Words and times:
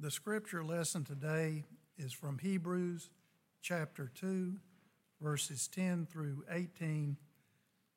The 0.00 0.12
scripture 0.12 0.62
lesson 0.62 1.02
today 1.02 1.64
is 1.96 2.12
from 2.12 2.38
Hebrews 2.38 3.10
chapter 3.62 4.12
2, 4.14 4.52
verses 5.20 5.68
10 5.74 6.06
through 6.06 6.44
18, 6.52 7.16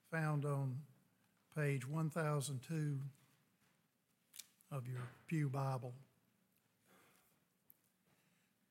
found 0.10 0.44
on 0.44 0.78
page 1.56 1.88
1002 1.88 2.98
of 4.72 4.88
your 4.88 5.04
Pew 5.28 5.48
Bible. 5.48 5.94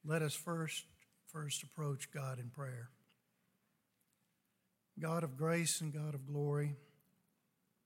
Let 0.05 0.23
us 0.23 0.35
first 0.35 0.83
first 1.33 1.63
approach 1.63 2.11
God 2.11 2.41
in 2.41 2.49
prayer. 2.49 2.91
God 4.99 5.23
of 5.23 5.37
grace 5.37 5.81
and 5.81 5.93
God 5.93 6.15
of 6.17 6.27
glory, 6.27 6.75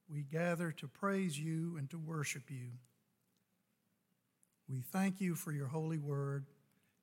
we 0.08 0.22
gather 0.22 0.72
to 0.72 0.88
praise 0.88 1.38
you 1.38 1.76
and 1.76 1.90
to 1.90 1.98
worship 1.98 2.50
you. 2.50 2.70
We 4.68 4.80
thank 4.80 5.20
you 5.20 5.34
for 5.34 5.52
your 5.52 5.68
holy 5.68 5.98
word. 5.98 6.46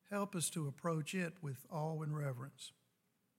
Help 0.10 0.36
us 0.36 0.50
to 0.52 0.68
approach 0.68 1.14
it 1.14 1.34
with 1.42 1.66
awe 1.72 2.02
and 2.02 2.18
reverence. 2.18 2.74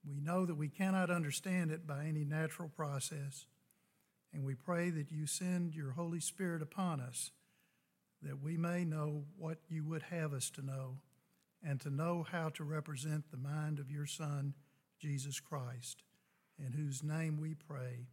We 0.05 0.21
know 0.21 0.47
that 0.47 0.57
we 0.57 0.69
cannot 0.69 1.11
understand 1.11 1.71
it 1.71 1.87
by 1.87 2.07
any 2.07 2.25
natural 2.25 2.69
process, 2.69 3.47
and 4.33 4.45
we 4.45 4.55
pray 4.55 4.91
that 4.91 5.13
you 5.13 5.27
send 5.27 5.75
your 5.75 5.93
Holy 5.93 6.21
Spirit 6.21 6.63
upon 6.63 7.01
us 7.01 7.31
that 8.23 8.43
we 8.43 8.57
may 8.57 8.85
know 8.85 9.25
what 9.37 9.59
you 9.69 9.85
would 9.85 10.03
have 10.03 10.33
us 10.33 10.51
to 10.51 10.65
know 10.65 10.99
and 11.63 11.81
to 11.81 11.91
know 11.91 12.25
how 12.31 12.49
to 12.51 12.65
represent 12.65 13.31
the 13.31 13.37
mind 13.37 13.79
of 13.79 13.91
your 13.91 14.07
Son, 14.07 14.55
Jesus 15.01 15.41
Christ, 15.41 16.03
in 16.59 16.73
whose 16.73 17.03
name 17.03 17.39
we 17.41 17.55
pray. 17.55 18.07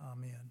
Amen. 0.00 0.50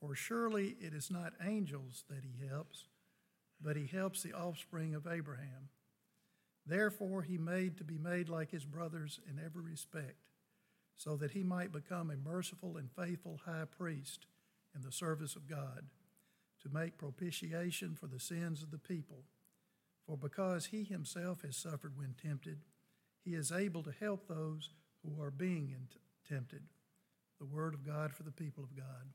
For 0.00 0.14
surely 0.14 0.76
it 0.80 0.94
is 0.94 1.10
not 1.10 1.32
angels 1.44 2.04
that 2.08 2.24
he 2.24 2.46
helps, 2.46 2.84
but 3.60 3.76
he 3.76 3.86
helps 3.86 4.22
the 4.22 4.32
offspring 4.32 4.94
of 4.94 5.06
Abraham. 5.06 5.70
Therefore, 6.64 7.22
he 7.22 7.38
made 7.38 7.78
to 7.78 7.84
be 7.84 7.98
made 7.98 8.28
like 8.28 8.50
his 8.50 8.64
brothers 8.64 9.20
in 9.28 9.42
every 9.44 9.62
respect, 9.62 10.28
so 10.96 11.16
that 11.16 11.32
he 11.32 11.42
might 11.42 11.72
become 11.72 12.10
a 12.10 12.16
merciful 12.16 12.76
and 12.76 12.90
faithful 12.92 13.40
high 13.44 13.64
priest 13.64 14.26
in 14.74 14.82
the 14.82 14.92
service 14.92 15.34
of 15.34 15.48
God 15.48 15.86
to 16.62 16.68
make 16.68 16.98
propitiation 16.98 17.94
for 17.94 18.06
the 18.06 18.20
sins 18.20 18.62
of 18.62 18.70
the 18.70 18.78
people. 18.78 19.24
For 20.06 20.16
because 20.16 20.66
he 20.66 20.84
himself 20.84 21.42
has 21.42 21.56
suffered 21.56 21.96
when 21.96 22.14
tempted, 22.20 22.58
he 23.24 23.34
is 23.34 23.52
able 23.52 23.82
to 23.82 23.92
help 23.92 24.26
those 24.26 24.70
who 25.02 25.22
are 25.22 25.30
being 25.30 25.74
tempted. 26.28 26.62
The 27.38 27.46
word 27.46 27.74
of 27.74 27.86
God 27.86 28.12
for 28.12 28.22
the 28.22 28.32
people 28.32 28.64
of 28.64 28.76
God. 28.76 29.12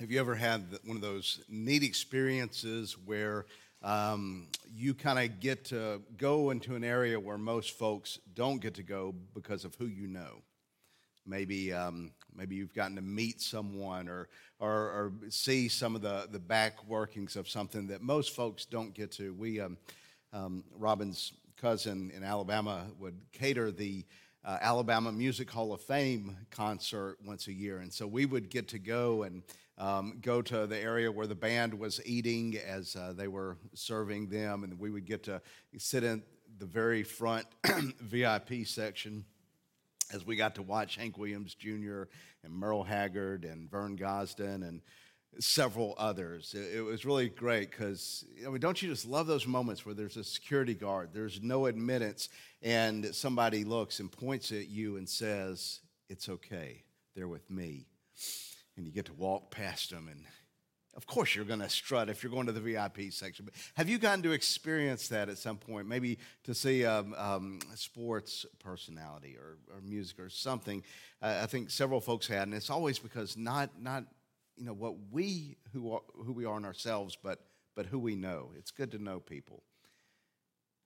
Have 0.00 0.10
you 0.10 0.18
ever 0.18 0.34
had 0.34 0.64
one 0.86 0.96
of 0.96 1.02
those 1.02 1.42
neat 1.46 1.82
experiences 1.82 2.96
where 3.04 3.44
um, 3.82 4.46
you 4.74 4.94
kind 4.94 5.18
of 5.18 5.40
get 5.40 5.66
to 5.66 6.00
go 6.16 6.48
into 6.48 6.74
an 6.74 6.84
area 6.84 7.20
where 7.20 7.36
most 7.36 7.72
folks 7.72 8.18
don't 8.34 8.62
get 8.62 8.72
to 8.76 8.82
go 8.82 9.14
because 9.34 9.66
of 9.66 9.74
who 9.74 9.84
you 9.84 10.06
know? 10.06 10.40
Maybe, 11.26 11.74
um, 11.74 12.12
maybe 12.34 12.56
you've 12.56 12.72
gotten 12.72 12.96
to 12.96 13.02
meet 13.02 13.42
someone 13.42 14.08
or, 14.08 14.30
or, 14.58 14.72
or, 14.72 15.12
see 15.28 15.68
some 15.68 15.94
of 15.94 16.00
the, 16.00 16.26
the 16.32 16.38
back 16.38 16.82
workings 16.88 17.36
of 17.36 17.46
something 17.46 17.88
that 17.88 18.00
most 18.00 18.34
folks 18.34 18.64
don't 18.64 18.94
get 18.94 19.12
to. 19.12 19.34
We, 19.34 19.60
um, 19.60 19.76
um 20.32 20.64
Robin's 20.78 21.34
cousin 21.58 22.10
in 22.16 22.24
Alabama, 22.24 22.86
would 22.98 23.20
cater 23.32 23.70
the 23.70 24.06
uh, 24.46 24.56
Alabama 24.62 25.12
Music 25.12 25.50
Hall 25.50 25.74
of 25.74 25.82
Fame 25.82 26.38
concert 26.50 27.18
once 27.22 27.48
a 27.48 27.52
year. 27.52 27.80
And 27.80 27.92
so 27.92 28.06
we 28.06 28.24
would 28.24 28.48
get 28.48 28.68
to 28.68 28.78
go 28.78 29.24
and 29.24 29.42
um, 29.80 30.18
go 30.20 30.42
to 30.42 30.66
the 30.66 30.78
area 30.78 31.10
where 31.10 31.26
the 31.26 31.34
band 31.34 31.72
was 31.72 32.00
eating 32.04 32.56
as 32.58 32.94
uh, 32.94 33.14
they 33.16 33.28
were 33.28 33.56
serving 33.74 34.28
them, 34.28 34.62
and 34.62 34.78
we 34.78 34.90
would 34.90 35.06
get 35.06 35.24
to 35.24 35.40
sit 35.78 36.04
in 36.04 36.22
the 36.58 36.66
very 36.66 37.02
front 37.02 37.46
VIP 38.00 38.66
section 38.66 39.24
as 40.12 40.26
we 40.26 40.36
got 40.36 40.54
to 40.56 40.62
watch 40.62 40.96
Hank 40.96 41.16
Williams 41.16 41.54
Jr. 41.54 42.02
and 42.44 42.52
Merle 42.52 42.82
Haggard 42.82 43.46
and 43.46 43.70
Vern 43.70 43.96
Gosdin 43.96 44.68
and 44.68 44.82
several 45.38 45.94
others. 45.96 46.54
It, 46.54 46.84
was 46.84 47.06
really 47.06 47.30
great 47.30 47.70
because, 47.70 48.26
I 48.44 48.50
mean, 48.50 48.60
don't 48.60 48.82
you 48.82 48.90
just 48.90 49.06
love 49.06 49.26
those 49.26 49.46
moments 49.46 49.86
where 49.86 49.94
there's 49.94 50.18
a 50.18 50.24
security 50.24 50.74
guard, 50.74 51.10
there's 51.14 51.40
no 51.40 51.66
admittance, 51.66 52.28
and 52.60 53.14
somebody 53.14 53.64
looks 53.64 54.00
and 54.00 54.12
points 54.12 54.52
at 54.52 54.68
you 54.68 54.98
and 54.98 55.08
says, 55.08 55.80
It's 56.10 56.28
okay, 56.28 56.82
they're 57.14 57.28
with 57.28 57.48
me 57.50 57.86
and 58.80 58.86
you 58.86 58.92
get 58.92 59.04
to 59.04 59.12
walk 59.12 59.50
past 59.50 59.90
them 59.90 60.08
and 60.10 60.24
of 60.96 61.06
course 61.06 61.34
you're 61.36 61.44
going 61.44 61.60
to 61.60 61.68
strut 61.68 62.08
if 62.08 62.22
you're 62.22 62.32
going 62.32 62.46
to 62.46 62.52
the 62.52 62.60
vip 62.60 63.12
section. 63.12 63.44
But 63.44 63.54
have 63.74 63.88
you 63.88 63.98
gotten 63.98 64.22
to 64.22 64.32
experience 64.32 65.08
that 65.08 65.28
at 65.28 65.38
some 65.38 65.58
point? 65.58 65.86
Maybe 65.86 66.18
to 66.44 66.54
see 66.54 66.82
a 66.82 67.00
um, 67.00 67.14
um, 67.16 67.58
sports 67.74 68.46
personality 68.58 69.36
or, 69.36 69.58
or, 69.72 69.80
music 69.82 70.18
or 70.18 70.30
something. 70.30 70.82
Uh, 71.22 71.40
i 71.42 71.46
think 71.46 71.70
several 71.70 72.00
folks 72.00 72.26
had 72.26 72.44
and 72.44 72.54
it's 72.54 72.70
always 72.70 72.98
because 72.98 73.36
not 73.36 73.70
not 73.80 74.04
you 74.56 74.64
know 74.64 74.72
what 74.72 74.94
we 75.10 75.58
who 75.72 75.92
are, 75.92 76.02
who 76.24 76.32
we 76.32 76.46
are 76.46 76.56
in 76.56 76.64
ourselves 76.64 77.16
but 77.22 77.40
but 77.74 77.86
who 77.86 77.98
we 77.98 78.14
know. 78.14 78.50
It's 78.56 78.70
good 78.70 78.90
to 78.92 78.98
know 78.98 79.20
people. 79.20 79.62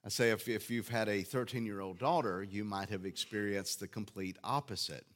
I 0.05 0.11
say 0.11 0.31
if, 0.31 0.49
if 0.49 0.71
you've 0.71 0.89
had 0.89 1.09
a 1.09 1.23
13 1.23 1.65
year 1.65 1.81
old 1.81 1.99
daughter, 1.99 2.43
you 2.43 2.65
might 2.65 2.91
have 2.91 3.07
experienced 3.07 3.81
the 3.81 3.89
complete 3.89 4.37
opposite 4.45 5.07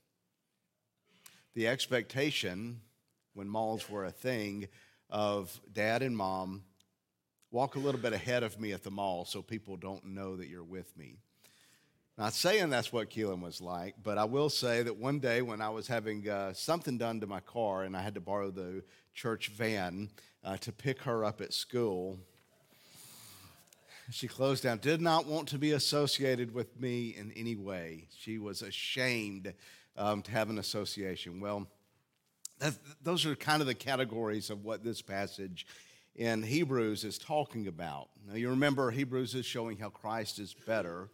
the 1.58 1.66
expectation 1.66 2.80
when 3.34 3.48
malls 3.48 3.90
were 3.90 4.04
a 4.04 4.12
thing 4.12 4.68
of 5.10 5.60
dad 5.72 6.02
and 6.04 6.16
mom 6.16 6.62
walk 7.50 7.74
a 7.74 7.80
little 7.80 8.00
bit 8.00 8.12
ahead 8.12 8.44
of 8.44 8.60
me 8.60 8.70
at 8.70 8.84
the 8.84 8.92
mall 8.92 9.24
so 9.24 9.42
people 9.42 9.76
don't 9.76 10.04
know 10.04 10.36
that 10.36 10.46
you're 10.46 10.62
with 10.62 10.96
me. 10.96 11.16
Not 12.16 12.32
saying 12.32 12.70
that's 12.70 12.92
what 12.92 13.10
Keelan 13.10 13.40
was 13.40 13.60
like, 13.60 13.96
but 14.04 14.18
I 14.18 14.24
will 14.24 14.50
say 14.50 14.84
that 14.84 14.98
one 14.98 15.18
day 15.18 15.42
when 15.42 15.60
I 15.60 15.70
was 15.70 15.88
having 15.88 16.28
uh, 16.28 16.52
something 16.52 16.96
done 16.96 17.18
to 17.22 17.26
my 17.26 17.40
car 17.40 17.82
and 17.82 17.96
I 17.96 18.02
had 18.02 18.14
to 18.14 18.20
borrow 18.20 18.52
the 18.52 18.84
church 19.12 19.48
van 19.48 20.10
uh, 20.44 20.58
to 20.58 20.70
pick 20.70 21.02
her 21.02 21.24
up 21.24 21.40
at 21.40 21.52
school, 21.52 22.20
she 24.12 24.28
closed 24.28 24.62
down, 24.62 24.78
did 24.78 25.00
not 25.00 25.26
want 25.26 25.48
to 25.48 25.58
be 25.58 25.72
associated 25.72 26.54
with 26.54 26.80
me 26.80 27.16
in 27.18 27.32
any 27.32 27.56
way. 27.56 28.06
She 28.16 28.38
was 28.38 28.62
ashamed 28.62 29.54
um, 29.98 30.22
to 30.22 30.30
have 30.30 30.48
an 30.48 30.58
association. 30.58 31.40
Well, 31.40 31.66
those 33.02 33.26
are 33.26 33.34
kind 33.36 33.60
of 33.60 33.66
the 33.66 33.74
categories 33.74 34.48
of 34.48 34.64
what 34.64 34.82
this 34.82 35.02
passage 35.02 35.66
in 36.14 36.42
Hebrews 36.42 37.04
is 37.04 37.18
talking 37.18 37.66
about. 37.66 38.08
Now, 38.26 38.34
you 38.34 38.50
remember 38.50 38.90
Hebrews 38.90 39.34
is 39.34 39.44
showing 39.44 39.76
how 39.76 39.90
Christ 39.90 40.38
is 40.38 40.54
better, 40.66 41.10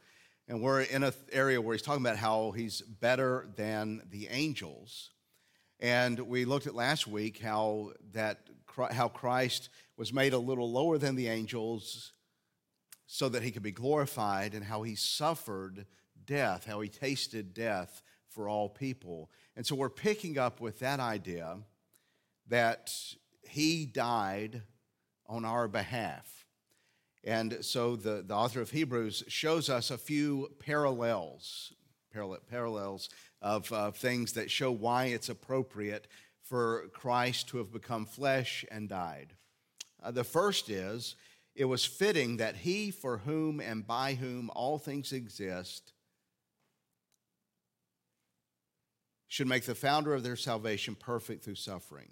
and 0.49 0.63
we're 0.63 0.83
in 0.83 1.03
an 1.03 1.13
area 1.33 1.61
where 1.61 1.75
he's 1.75 1.83
talking 1.83 2.05
about 2.05 2.17
how 2.17 2.53
he's 2.53 2.81
better 2.81 3.49
than 3.57 4.03
the 4.11 4.29
angels. 4.29 5.11
And 5.81 6.19
we 6.21 6.45
looked 6.45 6.67
at 6.67 6.75
last 6.75 7.07
week 7.07 7.41
how 7.41 7.93
that 8.13 8.41
how 8.93 9.09
Christ 9.09 9.69
was 9.97 10.13
made 10.13 10.33
a 10.33 10.39
little 10.39 10.71
lower 10.71 10.99
than 10.99 11.15
the 11.15 11.29
angels 11.29 12.13
so 13.07 13.29
that 13.29 13.43
he 13.43 13.53
could 13.53 13.63
be 13.63 13.71
glorified 13.71 14.55
and 14.55 14.65
how 14.65 14.83
he 14.83 14.97
suffered 14.97 15.87
death, 16.27 16.65
how 16.67 16.81
he 16.81 16.89
tasted 16.89 17.55
death 17.55 18.03
for 18.35 18.49
all 18.49 18.69
people. 18.69 19.31
And 19.57 19.65
so 19.65 19.75
we're 19.75 19.89
picking 19.89 20.39
up 20.39 20.61
with 20.61 20.81
that 20.81 21.01
idea 21.01 21.59
that 22.49 22.93
he 23.43 23.87
died 23.87 24.63
on 25.27 25.45
our 25.45 25.69
behalf. 25.69 26.47
And 27.23 27.59
so 27.63 27.97
the, 27.97 28.23
the 28.27 28.35
author 28.35 28.61
of 28.61 28.71
Hebrews 28.71 29.25
shows 29.29 29.71
us 29.71 29.91
a 29.91 29.97
few 29.97 30.51
parallels, 30.59 31.73
parallels 32.51 33.09
of 33.41 33.73
uh, 33.73 33.91
things 33.93 34.33
that 34.35 34.51
show 34.51 34.71
why 34.71 35.07
it's 35.07 35.31
appropriate 35.31 36.07
for 36.43 36.89
Christ 36.93 37.49
to 37.49 37.59
have 37.59 37.73
become 37.73 38.05
flesh 38.05 38.65
and 38.71 38.89
died. 38.89 39.33
Uh, 40.03 40.11
the 40.11 40.25
first 40.25 40.69
is 40.69 41.17
it 41.55 41.65
was 41.65 41.87
fitting 41.87 42.37
that 42.37 42.57
he 42.57 42.91
for 42.91 43.19
whom 43.19 43.61
and 43.61 43.87
by 43.87 44.15
whom 44.15 44.51
all 44.55 44.79
things 44.79 45.13
exist 45.13 45.94
should 49.35 49.49
make 49.49 49.65
the 49.65 49.75
founder 49.75 50.15
of 50.15 50.23
their 50.23 50.37
salvation 50.37 50.95
perfect 50.95 51.43
through 51.43 51.57
suffering. 51.57 52.11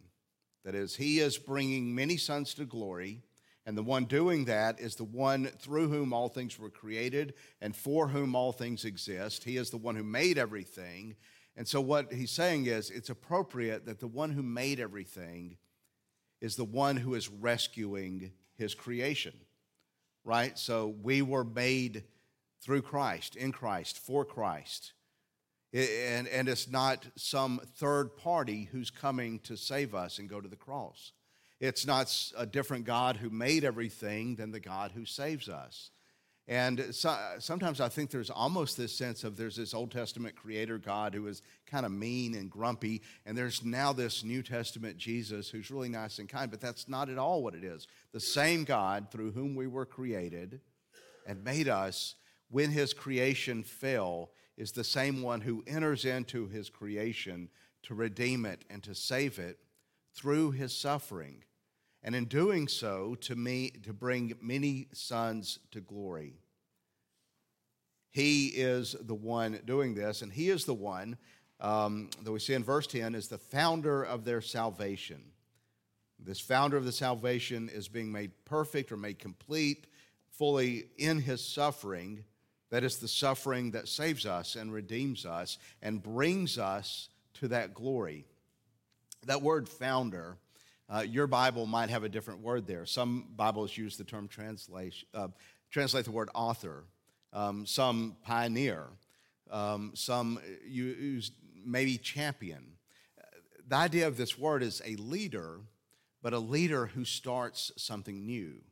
That 0.65 0.75
is, 0.75 0.97
he 0.97 1.21
is 1.21 1.39
bringing 1.39 1.95
many 1.95 2.17
sons 2.17 2.55
to 2.55 2.65
glory 2.65 3.23
and 3.65 3.79
the 3.79 3.83
one 3.83 4.07
doing 4.07 4.47
that 4.47 4.81
is 4.81 4.97
the 4.97 5.05
one 5.05 5.47
through 5.47 5.89
whom 5.89 6.13
all 6.13 6.29
things 6.29 6.59
were 6.59 6.71
created 6.71 7.35
and 7.61 7.77
for 7.77 8.09
whom 8.09 8.35
all 8.35 8.51
things 8.51 8.85
exist. 8.85 9.45
He 9.45 9.57
is 9.57 9.71
the 9.71 9.77
one 9.77 9.95
who 9.95 10.03
made 10.03 10.37
everything. 10.37 11.15
And 11.57 11.69
so, 11.69 11.81
what 11.81 12.13
he's 12.13 12.33
saying 12.33 12.67
is, 12.67 12.91
it's 12.91 13.11
appropriate 13.11 13.87
that 13.87 14.01
the 14.01 14.09
one 14.09 14.31
who 14.31 14.43
made 14.43 14.81
everything 14.81 15.59
is 16.41 16.57
the 16.57 16.65
one 16.65 16.97
who 16.97 17.15
is 17.15 17.29
rescuing 17.29 18.33
his 18.57 18.75
creation, 18.75 19.35
right? 20.25 20.59
So, 20.59 20.97
we 21.03 21.23
were 21.23 21.45
made 21.45 22.05
through 22.63 22.83
Christ, 22.83 23.37
in 23.37 23.53
Christ, 23.53 23.99
for 23.99 24.25
Christ. 24.25 24.93
And, 25.73 26.29
and 26.29 26.49
it's 26.49 26.69
not 26.69 27.07
some 27.17 27.61
third 27.77 28.17
party 28.17 28.69
who's 28.73 28.91
coming 28.91 29.39
to 29.41 29.57
save 29.57 29.95
us 29.95 30.19
and 30.19 30.29
go 30.29 30.41
to 30.41 30.49
the 30.49 30.57
cross. 30.57 31.13
It's 31.61 31.87
not 31.87 32.33
a 32.37 32.45
different 32.45 32.85
God 32.85 33.17
who 33.17 33.31
made 33.31 33.65
everything 33.65 34.35
than 34.37 34.51
the 34.51 34.61
God 34.61 34.93
who 34.93 35.07
saves 35.07 35.49
us. 35.49 35.91
And 36.49 36.89
so, 36.91 37.17
sometimes 37.39 37.81
I 37.81 37.89
think 37.89 38.11
there's 38.11 38.31
almost 38.31 38.77
this 38.77 38.93
sense 38.93 39.23
of 39.23 39.37
there's 39.37 39.57
this 39.57 39.73
Old 39.73 39.93
Testament 39.93 40.35
creator 40.35 40.77
God 40.77 41.15
who 41.15 41.29
is 41.29 41.41
kind 41.67 41.87
of 41.87 41.93
mean 41.93 42.35
and 42.35 42.51
grumpy, 42.51 43.01
and 43.25 43.39
there's 43.39 43.65
now 43.65 43.93
this 43.93 44.25
New 44.25 44.43
Testament 44.43 44.97
Jesus 44.97 45.49
who's 45.49 45.71
really 45.71 45.89
nice 45.89 46.19
and 46.19 46.29
kind, 46.29 46.51
but 46.51 46.61
that's 46.61 46.89
not 46.89 47.09
at 47.09 47.17
all 47.17 47.45
what 47.45 47.55
it 47.55 47.63
is. 47.63 47.87
The 48.13 48.21
same 48.21 48.65
God 48.65 49.13
through 49.13 49.31
whom 49.31 49.55
we 49.55 49.69
were 49.69 49.87
created 49.87 50.61
and 51.27 51.45
made 51.45 51.69
us 51.69 52.17
when 52.51 52.73
his 52.73 52.93
creation 52.93 53.63
fell 53.63 54.31
is 54.57 54.73
the 54.73 54.85
same 54.85 55.23
one 55.23 55.41
who 55.41 55.65
enters 55.67 56.05
into 56.05 56.47
his 56.47 56.69
creation 56.69 57.49
to 57.85 57.95
redeem 57.95 58.45
it 58.45 58.65
and 58.71 58.83
to 58.83 58.95
save 58.95 59.39
it 59.39 59.59
through 60.15 60.51
his 60.53 60.75
suffering 60.75 61.45
and 62.03 62.15
in 62.15 62.25
doing 62.25 62.67
so, 62.67 63.15
to 63.21 63.37
me, 63.37 63.71
to 63.85 63.93
bring 63.93 64.35
many 64.41 64.89
sons 64.93 65.61
to 65.71 65.81
glory. 65.81 66.35
He 68.11 68.49
is 68.49 68.97
the 69.01 69.15
one 69.15 69.61
doing 69.65 69.95
this, 69.95 70.23
and 70.23 70.33
he 70.33 70.51
is 70.51 70.65
the 70.65 70.75
one 70.75 71.17
um, 71.61 72.11
that 72.23 72.33
we 72.33 72.41
see 72.41 72.55
in 72.55 72.65
verse 72.65 72.89
10 72.89 73.15
is 73.15 73.29
the 73.29 73.39
founder 73.39 74.03
of 74.03 74.25
their 74.25 74.41
salvation. 74.41 75.23
This 76.19 76.41
founder 76.41 76.77
of 76.77 76.85
the 76.85 76.93
salvation 76.93 77.69
is 77.69 77.89
being 77.89 78.11
made 78.11 78.33
perfect 78.45 78.91
or 78.91 78.97
made 78.97 79.19
complete 79.21 79.87
fully 80.31 80.87
in 80.99 81.21
his 81.21 81.45
suffering. 81.45 82.25
That 82.73 82.85
is 82.85 82.97
the 82.97 83.07
suffering 83.07 83.73
that 83.73 83.87
saves 83.87 84.25
us 84.25 84.57
and 84.57 84.73
redeems 84.73 85.27
us 85.27 85.59
and 85.83 86.03
brings 86.03 86.57
us 86.57 87.11
to 87.35 87.49
that 87.49 87.75
glory. 87.75 88.25
That 89.27 89.43
word 89.43 89.69
founder 89.69 90.39
uh, 90.89 91.01
your 91.01 91.27
Bible 91.27 91.67
might 91.67 91.91
have 91.91 92.03
a 92.03 92.09
different 92.09 92.41
word 92.41 92.67
there. 92.67 92.87
Some 92.87 93.27
Bibles 93.37 93.77
use 93.77 93.99
the 93.99 94.05
term 94.05 94.27
translation, 94.27 95.07
uh, 95.13 95.29
translate 95.71 96.07
the 96.07 96.13
word 96.13 96.31
author, 96.35 96.85
um, 97.35 97.67
some 97.67 98.17
pioneer, 98.25 98.87
um, 99.51 99.93
some 99.95 100.41
use 100.67 101.31
maybe 101.67 101.99
champion. 101.99 102.65
The 103.69 103.77
idea 103.77 104.07
of 104.07 104.17
this 104.17 104.39
word 104.39 104.63
is 104.63 104.81
a 104.87 104.97
leader, 104.97 105.61
but 106.23 106.33
a 106.33 106.39
leader 106.39 106.87
who 106.87 107.05
starts 107.05 107.71
something 107.77 108.25
new 108.25 108.63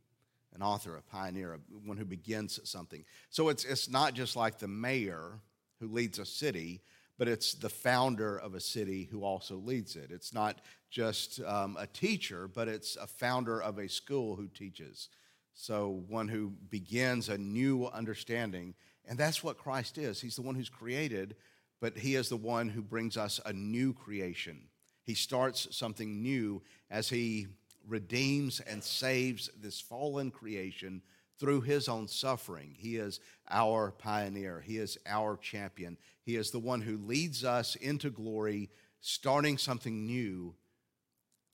an 0.61 0.67
author, 0.67 0.97
a 0.97 1.03
pioneer, 1.03 1.59
one 1.87 1.97
who 1.97 2.05
begins 2.05 2.61
something. 2.69 3.03
So 3.31 3.49
it's, 3.49 3.65
it's 3.65 3.89
not 3.89 4.13
just 4.13 4.37
like 4.37 4.59
the 4.59 4.69
mayor 4.69 5.41
who 5.81 5.89
leads 5.89 6.19
a 6.19 6.27
city, 6.27 6.83
but 7.17 7.29
it's 7.29 7.55
the 7.55 7.71
founder 7.71 8.37
of 8.37 8.55
a 8.55 8.61
city 8.61 9.09
who 9.11 9.25
also 9.25 9.57
leads 9.57 9.97
it. 9.97 10.11
It's 10.11 10.35
not 10.35 10.61
just 10.91 11.41
um, 11.45 11.79
a 11.81 11.87
teacher, 11.87 12.47
but 12.47 12.69
it's 12.69 12.97
a 12.97 13.07
founder 13.07 13.63
of 13.63 13.79
a 13.79 13.89
school 13.89 14.37
who 14.37 14.49
teaches. 14.49 15.09
So, 15.55 16.03
one 16.09 16.29
who 16.29 16.53
begins 16.69 17.29
a 17.29 17.39
new 17.39 17.87
understanding. 17.87 18.75
And 19.07 19.19
that's 19.19 19.43
what 19.43 19.59
Christ 19.59 19.99
is. 19.99 20.21
He's 20.21 20.37
the 20.37 20.43
one 20.43 20.55
who's 20.55 20.69
created, 20.69 21.37
but 21.81 21.97
He 21.99 22.17
is 22.17 22.29
the 22.29 22.37
one 22.37 22.69
who 22.69 22.83
brings 22.83 23.17
us 23.17 23.41
a 23.45 23.53
new 23.53 23.93
creation. 23.93 24.69
He 25.05 25.15
starts 25.15 25.75
something 25.75 26.23
new 26.23 26.63
as 26.91 27.09
He 27.09 27.49
redeems 27.91 28.61
and 28.61 28.83
saves 28.83 29.51
this 29.61 29.81
fallen 29.81 30.31
creation 30.31 31.03
through 31.39 31.63
his 31.63 31.89
own 31.89 32.07
suffering. 32.07 32.75
He 32.79 32.97
is 32.97 33.21
our 33.49 33.91
pioneer, 33.91 34.61
he 34.61 34.79
is 34.79 34.99
our 35.07 35.37
champion. 35.37 35.97
He 36.23 36.37
is 36.37 36.51
the 36.51 36.59
one 36.59 36.83
who 36.83 36.99
leads 36.99 37.45
us 37.45 37.75
into 37.77 38.11
glory, 38.11 38.71
starting 39.01 39.59
something 39.59 40.07
new 40.07 40.55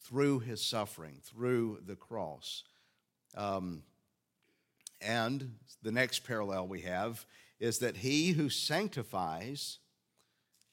through 0.05 0.41
his 0.41 0.61
suffering, 0.61 1.21
through 1.23 1.81
the 1.87 1.97
cross. 1.97 2.65
Um, 3.37 3.83
and 5.01 5.55
the 5.83 5.93
next 5.93 6.21
parallel 6.25 6.69
we 6.69 6.83
have 6.83 7.25
is 7.59 7.79
that 7.79 7.99
he 7.99 8.33
who 8.33 8.49
sanctifies, 8.49 9.79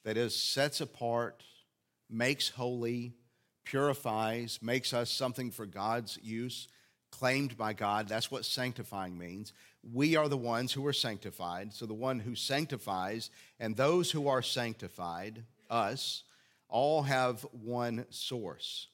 that 0.04 0.16
is, 0.16 0.36
sets 0.36 0.80
apart, 0.80 1.42
makes 2.10 2.50
holy, 2.50 3.14
purifies, 3.64 4.60
makes 4.62 4.92
us 4.92 5.10
something 5.10 5.50
for 5.50 5.66
God's 5.66 6.18
use, 6.22 6.68
claimed 7.10 7.56
by 7.56 7.72
God. 7.72 8.08
That's 8.08 8.30
what 8.30 8.44
sanctifying 8.44 9.16
means. 9.16 9.52
We 9.92 10.16
are 10.16 10.28
the 10.28 10.36
ones 10.36 10.72
who 10.72 10.86
are 10.86 10.92
sanctified. 10.92 11.72
So 11.72 11.86
the 11.86 11.94
one 11.94 12.20
who 12.20 12.34
sanctifies 12.34 13.30
and 13.60 13.76
those 13.76 14.10
who 14.10 14.28
are 14.28 14.42
sanctified, 14.42 15.44
us, 15.70 16.24
all 16.68 17.02
have 17.02 17.42
one 17.52 18.06
source. 18.10 18.88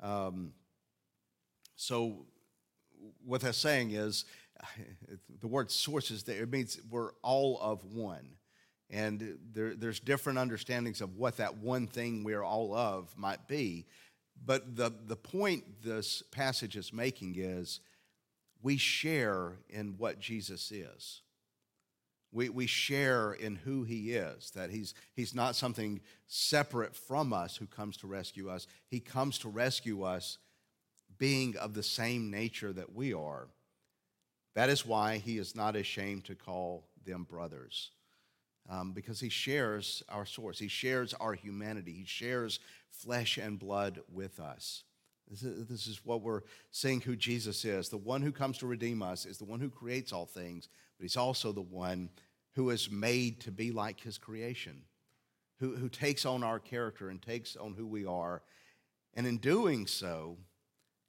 Um, 0.00 0.52
so 1.76 2.26
what 3.24 3.40
that's 3.42 3.58
saying 3.58 3.92
is 3.92 4.24
the 5.40 5.46
word 5.46 5.70
source 5.70 6.10
is 6.10 6.24
there. 6.24 6.42
It 6.42 6.50
means 6.50 6.80
we're 6.90 7.12
all 7.22 7.58
of 7.60 7.84
one. 7.84 8.28
And 8.90 9.38
there, 9.52 9.74
there's 9.74 10.00
different 10.00 10.38
understandings 10.38 11.00
of 11.00 11.16
what 11.16 11.36
that 11.36 11.58
one 11.58 11.86
thing 11.86 12.24
we're 12.24 12.42
all 12.42 12.74
of 12.74 13.16
might 13.16 13.46
be. 13.46 13.86
But 14.44 14.76
the, 14.76 14.92
the 15.06 15.16
point 15.16 15.82
this 15.82 16.22
passage 16.32 16.76
is 16.76 16.92
making 16.92 17.36
is 17.36 17.80
we 18.62 18.76
share 18.76 19.58
in 19.68 19.94
what 19.96 20.18
Jesus 20.18 20.72
is. 20.72 21.22
We, 22.32 22.48
we 22.48 22.66
share 22.66 23.32
in 23.32 23.56
who 23.56 23.84
he 23.84 24.12
is, 24.12 24.50
that 24.52 24.70
he's, 24.70 24.94
he's 25.14 25.34
not 25.34 25.56
something 25.56 26.00
separate 26.26 26.94
from 26.94 27.32
us 27.32 27.56
who 27.56 27.66
comes 27.66 27.96
to 27.98 28.06
rescue 28.06 28.48
us. 28.48 28.66
He 28.88 29.00
comes 29.00 29.38
to 29.38 29.48
rescue 29.48 30.02
us 30.02 30.38
being 31.18 31.56
of 31.56 31.74
the 31.74 31.82
same 31.82 32.30
nature 32.30 32.72
that 32.72 32.94
we 32.94 33.12
are. 33.12 33.48
That 34.54 34.68
is 34.68 34.86
why 34.86 35.18
he 35.18 35.38
is 35.38 35.54
not 35.54 35.76
ashamed 35.76 36.24
to 36.26 36.34
call 36.34 36.88
them 37.04 37.24
brothers 37.24 37.90
um, 38.70 38.92
because 38.92 39.18
he 39.18 39.28
shares 39.28 40.02
our 40.08 40.24
source. 40.24 40.58
He 40.58 40.68
shares 40.68 41.12
our 41.14 41.34
humanity. 41.34 41.92
He 41.92 42.04
shares 42.04 42.60
flesh 42.90 43.36
and 43.36 43.58
blood 43.58 44.00
with 44.10 44.38
us. 44.38 44.84
This 45.28 45.42
is, 45.42 45.66
this 45.66 45.86
is 45.86 46.00
what 46.04 46.22
we're 46.22 46.42
seeing 46.70 47.00
who 47.00 47.16
Jesus 47.16 47.64
is. 47.64 47.88
The 47.88 47.96
one 47.96 48.22
who 48.22 48.32
comes 48.32 48.58
to 48.58 48.66
redeem 48.66 49.02
us 49.02 49.26
is 49.26 49.38
the 49.38 49.44
one 49.44 49.60
who 49.60 49.70
creates 49.70 50.12
all 50.12 50.26
things, 50.26 50.68
but 50.96 51.04
he's 51.04 51.16
also 51.16 51.52
the 51.52 51.60
one 51.60 52.10
who 52.54 52.70
is 52.70 52.90
made 52.90 53.40
to 53.40 53.50
be 53.50 53.72
like 53.72 54.00
his 54.00 54.18
creation, 54.18 54.82
who, 55.58 55.76
who 55.76 55.88
takes 55.88 56.24
on 56.24 56.42
our 56.42 56.58
character 56.58 57.10
and 57.10 57.20
takes 57.20 57.56
on 57.56 57.74
who 57.74 57.86
we 57.86 58.06
are. 58.06 58.42
And 59.14 59.26
in 59.26 59.38
doing 59.38 59.86
so, 59.86 60.36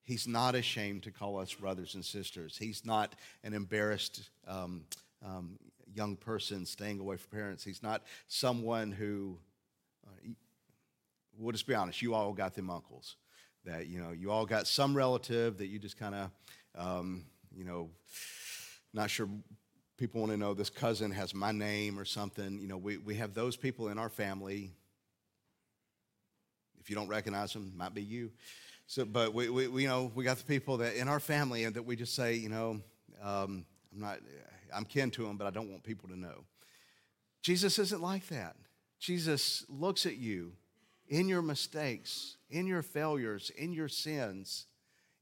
he's 0.03 0.27
not 0.27 0.55
ashamed 0.55 1.03
to 1.03 1.11
call 1.11 1.39
us 1.39 1.53
brothers 1.53 1.93
and 1.93 2.03
sisters. 2.03 2.57
He's 2.57 2.85
not 2.85 3.15
an 3.43 3.53
embarrassed 3.53 4.29
um, 4.47 4.85
um, 5.23 5.57
young 5.93 6.15
person 6.15 6.65
staying 6.65 7.00
away 7.00 7.17
from 7.17 7.38
parents. 7.38 7.63
He's 7.63 7.83
not 7.83 8.03
someone 8.27 8.91
who 8.91 9.38
uh, 10.07 10.29
we'll 11.38 11.51
just 11.51 11.67
be 11.67 11.75
honest, 11.75 12.01
you 12.01 12.13
all 12.13 12.33
got 12.33 12.53
them 12.55 12.69
uncles 12.69 13.15
that, 13.65 13.88
you 13.88 14.00
know, 14.01 14.12
you 14.12 14.31
all 14.31 14.45
got 14.45 14.67
some 14.67 14.95
relative 14.95 15.57
that 15.57 15.67
you 15.67 15.79
just 15.79 15.98
kind 15.98 16.15
of, 16.15 16.29
um, 16.75 17.25
you 17.55 17.63
know, 17.63 17.89
not 18.93 19.10
sure 19.10 19.27
people 19.98 20.21
want 20.21 20.31
to 20.31 20.38
know 20.38 20.53
this 20.53 20.69
cousin 20.69 21.12
has 21.12 21.33
my 21.33 21.51
name 21.51 22.00
or 22.00 22.05
something. 22.05 22.60
You 22.60 22.67
know, 22.67 22.77
we, 22.77 22.98
we 22.98 23.15
have 23.15 23.33
those 23.33 23.55
people 23.55 23.89
in 23.89 23.98
our 23.98 24.10
family. 24.10 24.71
If 26.79 26.89
you 26.89 26.95
don't 26.95 27.07
recognize 27.07 27.53
them, 27.53 27.74
might 27.75 27.93
be 27.93 28.01
you. 28.01 28.31
So, 28.88 29.05
but 29.05 29.33
we, 29.33 29.50
we, 29.50 29.67
we 29.67 29.83
you 29.83 29.88
know, 29.88 30.12
we 30.15 30.24
got 30.24 30.38
the 30.38 30.43
people 30.43 30.77
that 30.77 30.95
in 30.95 31.07
our 31.07 31.19
family 31.19 31.63
and 31.63 31.75
that 31.75 31.83
we 31.83 31.95
just 31.95 32.15
say, 32.15 32.33
you 32.33 32.50
know, 32.50 32.81
um, 33.21 33.65
I'm 33.93 34.00
not, 34.00 34.19
I'm 34.74 34.86
kin 34.86 35.12
to 35.12 35.25
him, 35.25 35.38
but 35.38 35.48
I 35.48 35.50
don't 35.50 35.69
want 35.69 35.83
people 35.83 36.10
to 36.10 36.17
know. 36.17 36.45
Jesus 37.41 37.79
isn't 37.79 38.01
like 38.01 38.27
that. 38.27 38.55
Jesus 39.00 39.65
looks 39.67 40.05
at 40.05 40.17
you 40.17 40.53
in 41.07 41.27
your 41.27 41.41
mistakes, 41.41 42.38
in 42.50 42.67
your 42.67 42.81
failures, 42.81 43.51
in 43.57 43.74
your 43.74 43.89
sins, 43.89 44.67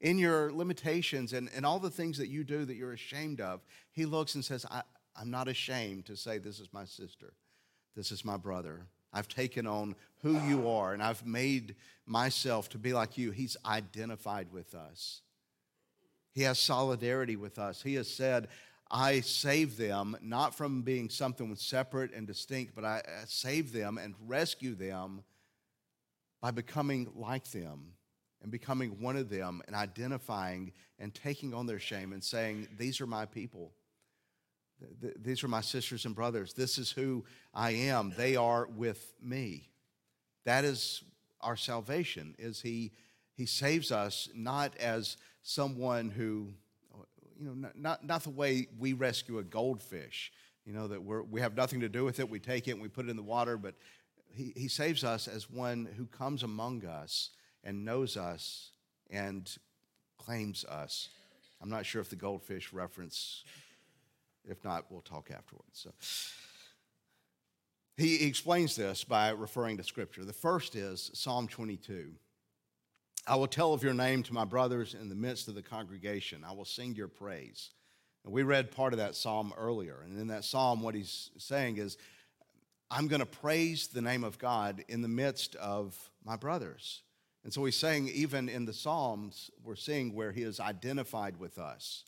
in 0.01 0.17
your 0.17 0.51
limitations, 0.51 1.33
and, 1.33 1.49
and 1.55 1.65
all 1.65 1.79
the 1.79 1.89
things 1.89 2.17
that 2.17 2.27
you 2.27 2.43
do 2.43 2.65
that 2.65 2.75
you're 2.75 2.93
ashamed 2.93 3.41
of. 3.41 3.61
He 3.91 4.05
looks 4.05 4.35
and 4.35 4.43
says, 4.43 4.65
I, 4.69 4.83
I'm 5.19 5.31
not 5.31 5.47
ashamed 5.47 6.05
to 6.05 6.15
say, 6.15 6.37
This 6.37 6.59
is 6.59 6.69
my 6.71 6.85
sister, 6.85 7.33
this 7.95 8.11
is 8.11 8.23
my 8.23 8.37
brother. 8.37 8.85
I've 9.11 9.27
taken 9.27 9.65
on 9.65 9.95
who 10.21 10.39
you 10.41 10.69
are, 10.69 10.93
and 10.93 11.01
I've 11.01 11.25
made 11.25 11.75
myself 12.05 12.69
to 12.69 12.77
be 12.77 12.93
like 12.93 13.17
you. 13.17 13.31
He's 13.31 13.57
identified 13.65 14.51
with 14.51 14.75
us. 14.75 15.21
He 16.39 16.45
has 16.45 16.57
solidarity 16.57 17.35
with 17.35 17.59
us. 17.59 17.81
He 17.81 17.95
has 17.95 18.09
said, 18.09 18.47
I 18.89 19.19
save 19.19 19.75
them 19.75 20.15
not 20.21 20.55
from 20.55 20.83
being 20.83 21.09
something 21.09 21.53
separate 21.57 22.13
and 22.13 22.25
distinct, 22.25 22.75
but 22.75 22.85
I 22.85 23.01
save 23.25 23.73
them 23.73 23.97
and 23.97 24.15
rescue 24.25 24.73
them 24.73 25.25
by 26.41 26.51
becoming 26.51 27.11
like 27.13 27.51
them 27.51 27.91
and 28.41 28.49
becoming 28.49 29.01
one 29.01 29.17
of 29.17 29.29
them 29.29 29.61
and 29.67 29.75
identifying 29.75 30.71
and 30.97 31.13
taking 31.13 31.53
on 31.53 31.65
their 31.65 31.77
shame 31.77 32.13
and 32.13 32.23
saying, 32.23 32.69
These 32.77 33.01
are 33.01 33.05
my 33.05 33.25
people. 33.25 33.73
These 35.21 35.43
are 35.43 35.49
my 35.49 35.59
sisters 35.59 36.05
and 36.05 36.15
brothers. 36.15 36.53
This 36.53 36.77
is 36.77 36.89
who 36.89 37.25
I 37.53 37.71
am. 37.71 38.13
They 38.15 38.37
are 38.37 38.65
with 38.77 39.13
me. 39.21 39.67
That 40.45 40.63
is 40.63 41.03
our 41.41 41.57
salvation, 41.57 42.33
is 42.39 42.61
he, 42.61 42.93
he 43.33 43.45
saves 43.45 43.91
us 43.91 44.29
not 44.33 44.77
as 44.77 45.17
someone 45.49 46.11
who, 46.11 46.47
you 47.39 47.47
know, 47.47 47.69
not, 47.75 48.05
not 48.05 48.23
the 48.23 48.29
way 48.29 48.67
we 48.77 48.93
rescue 48.93 49.39
a 49.39 49.43
goldfish, 49.43 50.31
you 50.63 50.71
know, 50.71 50.87
that 50.87 51.01
we're, 51.01 51.23
we 51.23 51.41
have 51.41 51.55
nothing 51.55 51.79
to 51.79 51.89
do 51.89 52.05
with 52.05 52.19
it. 52.19 52.29
We 52.29 52.39
take 52.39 52.67
it 52.67 52.73
and 52.73 52.81
we 52.81 52.87
put 52.87 53.05
it 53.05 53.09
in 53.09 53.17
the 53.17 53.23
water, 53.23 53.57
but 53.57 53.73
he, 54.31 54.53
he 54.55 54.67
saves 54.67 55.03
us 55.03 55.27
as 55.27 55.49
one 55.49 55.87
who 55.97 56.05
comes 56.05 56.43
among 56.43 56.85
us 56.85 57.31
and 57.63 57.83
knows 57.83 58.15
us 58.15 58.73
and 59.09 59.51
claims 60.19 60.65
us. 60.65 61.09
I'm 61.61 61.69
not 61.69 61.83
sure 61.83 61.99
if 61.99 62.11
the 62.11 62.15
goldfish 62.15 62.71
reference, 62.71 63.43
if 64.47 64.63
not, 64.63 64.85
we'll 64.91 65.01
talk 65.01 65.31
afterwards. 65.31 65.73
So, 65.73 65.91
he 67.97 68.27
explains 68.27 68.75
this 68.75 69.03
by 69.03 69.31
referring 69.31 69.77
to 69.77 69.83
Scripture. 69.83 70.23
The 70.23 70.31
first 70.31 70.75
is 70.75 71.09
Psalm 71.15 71.47
22. 71.47 72.11
I 73.29 73.35
will 73.35 73.45
tell 73.45 73.73
of 73.73 73.83
your 73.83 73.93
name 73.93 74.23
to 74.23 74.33
my 74.33 74.43
brothers 74.43 74.95
in 74.99 75.07
the 75.07 75.13
midst 75.13 75.47
of 75.47 75.53
the 75.53 75.61
congregation. 75.61 76.43
I 76.43 76.51
will 76.51 76.65
sing 76.65 76.95
your 76.95 77.07
praise. 77.07 77.69
And 78.25 78.33
we 78.33 78.41
read 78.41 78.71
part 78.71 78.91
of 78.91 78.97
that 78.97 79.15
psalm 79.15 79.53
earlier. 79.55 79.97
And 80.03 80.19
in 80.19 80.29
that 80.29 80.43
psalm, 80.43 80.81
what 80.81 80.95
he's 80.95 81.29
saying 81.37 81.77
is, 81.77 81.95
I'm 82.89 83.07
going 83.07 83.19
to 83.19 83.27
praise 83.27 83.85
the 83.85 84.01
name 84.01 84.23
of 84.23 84.39
God 84.39 84.83
in 84.87 85.03
the 85.03 85.07
midst 85.07 85.55
of 85.57 85.95
my 86.25 86.37
brothers. 86.37 87.03
And 87.43 87.53
so 87.53 87.63
he's 87.63 87.75
saying, 87.75 88.07
even 88.07 88.49
in 88.49 88.65
the 88.65 88.73
Psalms, 88.73 89.51
we're 89.63 89.75
seeing 89.75 90.15
where 90.15 90.31
he 90.31 90.41
is 90.41 90.59
identified 90.59 91.37
with 91.37 91.59
us. 91.59 92.05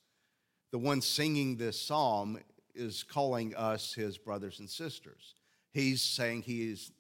The 0.72 0.80
one 0.80 1.02
singing 1.02 1.56
this 1.56 1.80
psalm 1.80 2.40
is 2.74 3.04
calling 3.04 3.56
us 3.56 3.94
his 3.94 4.18
brothers 4.18 4.60
and 4.60 4.68
sisters. 4.68 5.36
He's 5.72 6.02
saying 6.02 6.42
he 6.42 6.72
is 6.72 6.92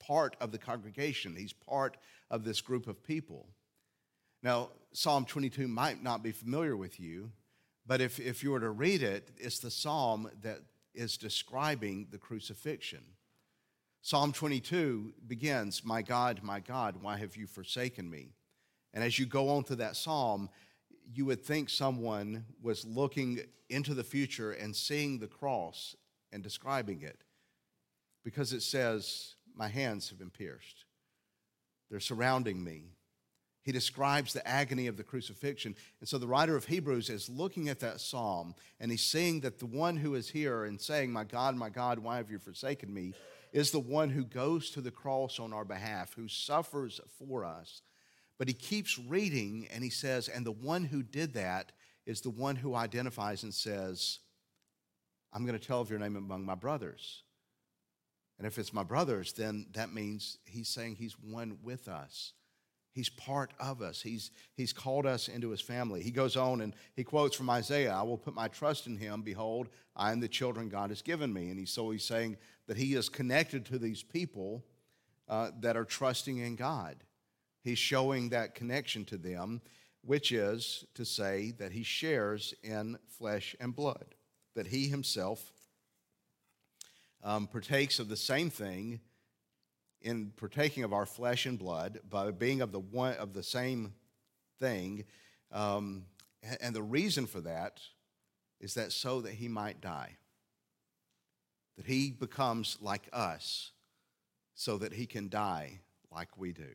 part 0.00 0.34
of 0.40 0.50
the 0.50 0.58
congregation, 0.58 1.36
he's 1.36 1.52
part 1.52 1.98
of 2.34 2.42
this 2.42 2.60
group 2.60 2.88
of 2.88 3.00
people. 3.04 3.46
Now, 4.42 4.70
Psalm 4.92 5.24
22 5.24 5.68
might 5.68 6.02
not 6.02 6.20
be 6.20 6.32
familiar 6.32 6.76
with 6.76 6.98
you, 6.98 7.30
but 7.86 8.00
if, 8.00 8.18
if 8.18 8.42
you 8.42 8.50
were 8.50 8.58
to 8.58 8.70
read 8.70 9.04
it, 9.04 9.30
it's 9.36 9.60
the 9.60 9.70
psalm 9.70 10.28
that 10.42 10.58
is 10.94 11.16
describing 11.16 12.08
the 12.10 12.18
crucifixion. 12.18 13.04
Psalm 14.02 14.32
22 14.32 15.14
begins, 15.28 15.84
My 15.84 16.02
God, 16.02 16.40
my 16.42 16.58
God, 16.58 16.96
why 17.00 17.18
have 17.18 17.36
you 17.36 17.46
forsaken 17.46 18.10
me? 18.10 18.32
And 18.92 19.04
as 19.04 19.16
you 19.16 19.26
go 19.26 19.50
on 19.50 19.62
through 19.62 19.76
that 19.76 19.94
psalm, 19.94 20.50
you 21.14 21.24
would 21.26 21.44
think 21.44 21.70
someone 21.70 22.46
was 22.60 22.84
looking 22.84 23.42
into 23.70 23.94
the 23.94 24.04
future 24.04 24.50
and 24.50 24.74
seeing 24.74 25.20
the 25.20 25.28
cross 25.28 25.94
and 26.32 26.42
describing 26.42 27.02
it 27.02 27.22
because 28.24 28.52
it 28.52 28.62
says, 28.62 29.36
My 29.54 29.68
hands 29.68 30.08
have 30.08 30.18
been 30.18 30.30
pierced. 30.30 30.84
They're 31.94 32.00
surrounding 32.00 32.64
me. 32.64 32.86
He 33.62 33.70
describes 33.70 34.32
the 34.32 34.44
agony 34.44 34.88
of 34.88 34.96
the 34.96 35.04
crucifixion. 35.04 35.76
And 36.00 36.08
so 36.08 36.18
the 36.18 36.26
writer 36.26 36.56
of 36.56 36.64
Hebrews 36.64 37.08
is 37.08 37.28
looking 37.28 37.68
at 37.68 37.78
that 37.78 38.00
psalm 38.00 38.56
and 38.80 38.90
he's 38.90 39.04
seeing 39.04 39.38
that 39.42 39.60
the 39.60 39.66
one 39.66 39.96
who 39.96 40.16
is 40.16 40.28
here 40.28 40.64
and 40.64 40.80
saying, 40.80 41.12
My 41.12 41.22
God, 41.22 41.54
my 41.54 41.68
God, 41.68 42.00
why 42.00 42.16
have 42.16 42.32
you 42.32 42.40
forsaken 42.40 42.92
me? 42.92 43.14
is 43.52 43.70
the 43.70 43.78
one 43.78 44.10
who 44.10 44.24
goes 44.24 44.70
to 44.70 44.80
the 44.80 44.90
cross 44.90 45.38
on 45.38 45.52
our 45.52 45.64
behalf, 45.64 46.14
who 46.14 46.26
suffers 46.26 47.00
for 47.16 47.44
us. 47.44 47.82
But 48.38 48.48
he 48.48 48.54
keeps 48.54 48.98
reading 48.98 49.68
and 49.72 49.84
he 49.84 49.90
says, 49.90 50.26
And 50.26 50.44
the 50.44 50.50
one 50.50 50.86
who 50.86 51.04
did 51.04 51.34
that 51.34 51.70
is 52.06 52.22
the 52.22 52.30
one 52.30 52.56
who 52.56 52.74
identifies 52.74 53.44
and 53.44 53.54
says, 53.54 54.18
I'm 55.32 55.46
going 55.46 55.56
to 55.56 55.64
tell 55.64 55.80
of 55.80 55.90
your 55.90 56.00
name 56.00 56.16
among 56.16 56.44
my 56.44 56.56
brothers. 56.56 57.22
And 58.38 58.46
if 58.46 58.58
it's 58.58 58.72
my 58.72 58.82
brothers, 58.82 59.32
then 59.32 59.66
that 59.72 59.92
means 59.92 60.38
he's 60.44 60.68
saying 60.68 60.96
he's 60.96 61.16
one 61.18 61.58
with 61.62 61.88
us. 61.88 62.32
He's 62.92 63.08
part 63.08 63.52
of 63.58 63.82
us. 63.82 64.00
He's, 64.00 64.30
he's 64.56 64.72
called 64.72 65.04
us 65.04 65.26
into 65.26 65.50
his 65.50 65.60
family. 65.60 66.02
He 66.02 66.12
goes 66.12 66.36
on 66.36 66.60
and 66.60 66.74
he 66.94 67.02
quotes 67.02 67.34
from 67.34 67.50
Isaiah 67.50 67.92
I 67.92 68.02
will 68.02 68.18
put 68.18 68.34
my 68.34 68.46
trust 68.46 68.86
in 68.86 68.96
him. 68.96 69.22
Behold, 69.22 69.68
I 69.96 70.12
am 70.12 70.20
the 70.20 70.28
children 70.28 70.68
God 70.68 70.90
has 70.90 71.02
given 71.02 71.32
me. 71.32 71.50
And 71.50 71.58
he, 71.58 71.66
so 71.66 71.90
he's 71.90 72.04
saying 72.04 72.36
that 72.68 72.76
he 72.76 72.94
is 72.94 73.08
connected 73.08 73.64
to 73.66 73.78
these 73.78 74.02
people 74.02 74.64
uh, 75.28 75.50
that 75.60 75.76
are 75.76 75.84
trusting 75.84 76.38
in 76.38 76.54
God. 76.54 76.96
He's 77.62 77.78
showing 77.78 78.28
that 78.28 78.54
connection 78.54 79.04
to 79.06 79.16
them, 79.16 79.60
which 80.02 80.30
is 80.30 80.84
to 80.94 81.04
say 81.04 81.52
that 81.58 81.72
he 81.72 81.82
shares 81.82 82.54
in 82.62 82.98
flesh 83.08 83.56
and 83.58 83.74
blood, 83.74 84.14
that 84.54 84.68
he 84.68 84.88
himself 84.88 85.52
um, 87.24 87.48
partakes 87.48 87.98
of 87.98 88.08
the 88.08 88.16
same 88.16 88.50
thing 88.50 89.00
in 90.02 90.30
partaking 90.36 90.84
of 90.84 90.92
our 90.92 91.06
flesh 91.06 91.46
and 91.46 91.58
blood, 91.58 91.98
by 92.08 92.30
being 92.30 92.60
of 92.60 92.70
the 92.70 92.78
one 92.78 93.14
of 93.14 93.32
the 93.32 93.42
same 93.42 93.94
thing. 94.60 95.04
Um, 95.50 96.04
and 96.60 96.76
the 96.76 96.82
reason 96.82 97.26
for 97.26 97.40
that 97.40 97.80
is 98.60 98.74
that 98.74 98.92
so 98.92 99.22
that 99.22 99.32
he 99.32 99.48
might 99.48 99.80
die. 99.80 100.16
That 101.76 101.86
he 101.86 102.10
becomes 102.10 102.76
like 102.80 103.08
us 103.12 103.72
so 104.54 104.78
that 104.78 104.92
he 104.92 105.06
can 105.06 105.28
die 105.28 105.80
like 106.12 106.36
we 106.36 106.52
do. 106.52 106.70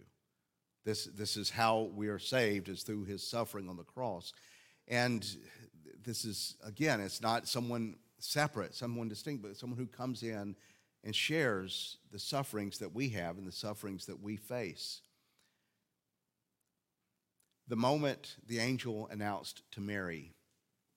This, 0.84 1.06
this 1.06 1.38
is 1.38 1.51
how 1.51 1.91
we 1.94 2.08
are 2.08 2.20
saved, 2.20 2.68
is 2.68 2.84
through 2.84 3.06
his 3.06 3.25
suffering 3.25 3.70
on 3.70 3.77
the 3.77 3.84
cross. 3.84 4.34
And 4.88 5.25
this 6.03 6.25
is, 6.25 6.56
again, 6.63 7.00
it's 7.00 7.22
not 7.22 7.48
someone 7.48 7.96
separate, 8.20 8.76
someone 8.76 9.08
distinct, 9.08 9.44
but 9.44 9.58
someone 9.58 9.80
who 9.80 9.88
comes 9.88 10.24
in 10.24 10.56
and 11.04 11.16
shares 11.16 11.98
the 12.12 12.20
sufferings 12.20 12.78
that 12.80 12.94
we 12.94 13.10
have 13.10 13.38
and 13.38 13.48
the 13.48 13.52
sufferings 13.52 14.06
that 14.06 14.22
we 14.22 14.36
face. 14.36 15.02
The 17.68 17.76
moment 17.76 18.36
the 18.48 18.60
angel 18.60 19.08
announced 19.12 19.62
to 19.72 19.82
Mary, 19.82 20.34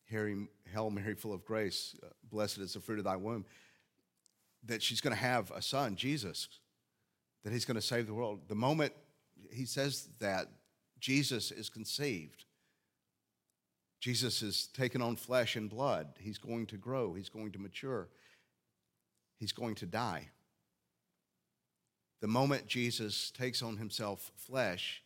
Hail 0.07 0.91
Mary, 0.91 1.15
full 1.15 1.33
of 1.33 1.45
grace, 1.45 1.95
uh, 2.03 2.09
blessed 2.31 2.59
is 2.59 2.75
the 2.75 2.81
fruit 2.81 2.99
of 2.99 3.05
thy 3.05 3.17
womb, 3.17 3.45
that 4.65 4.83
she's 4.83 5.01
going 5.01 5.15
to 5.15 5.23
have 5.23 5.51
a 5.51 5.63
son, 5.63 5.97
Jesus, 5.97 6.49
that 7.45 7.53
he's 7.53 7.65
going 7.65 7.77
to 7.77 7.83
save 7.83 8.07
the 8.07 8.15
world. 8.15 8.41
The 8.49 8.55
moment 8.55 8.93
he 9.51 9.65
says 9.65 10.09
that, 10.19 10.49
Jesus 11.01 11.51
is 11.51 11.69
conceived. 11.69 12.45
Jesus 14.03 14.43
is 14.43 14.67
taken 14.67 15.01
on 15.01 15.17
flesh 15.17 15.57
and 15.57 15.71
blood. 15.71 16.09
He's 16.19 16.37
going 16.37 16.67
to 16.67 16.77
grow, 16.77 17.15
he's 17.15 17.31
going 17.31 17.53
to 17.53 17.59
mature 17.59 18.11
he's 19.43 19.51
going 19.51 19.75
to 19.75 19.87
die. 19.87 20.29
The 22.21 22.29
moment 22.29 22.69
Jesus 22.69 23.33
takes 23.33 23.61
on 23.61 23.77
himself 23.77 24.31
flesh 24.37 25.03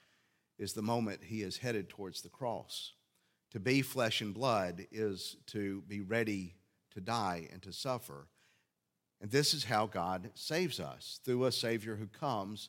is 0.58 0.74
the 0.74 0.82
moment 0.82 1.20
he 1.24 1.40
is 1.40 1.56
headed 1.56 1.88
towards 1.88 2.20
the 2.20 2.28
cross. 2.28 2.92
To 3.52 3.60
be 3.60 3.80
flesh 3.80 4.20
and 4.20 4.34
blood 4.34 4.86
is 4.92 5.38
to 5.46 5.82
be 5.88 6.02
ready 6.02 6.54
to 6.90 7.00
die 7.00 7.48
and 7.50 7.62
to 7.62 7.72
suffer. 7.72 8.26
And 9.22 9.30
this 9.30 9.54
is 9.54 9.64
how 9.64 9.86
God 9.86 10.32
saves 10.34 10.78
us 10.78 11.18
through 11.24 11.46
a 11.46 11.52
Savior 11.52 11.96
who 11.96 12.08
comes 12.08 12.68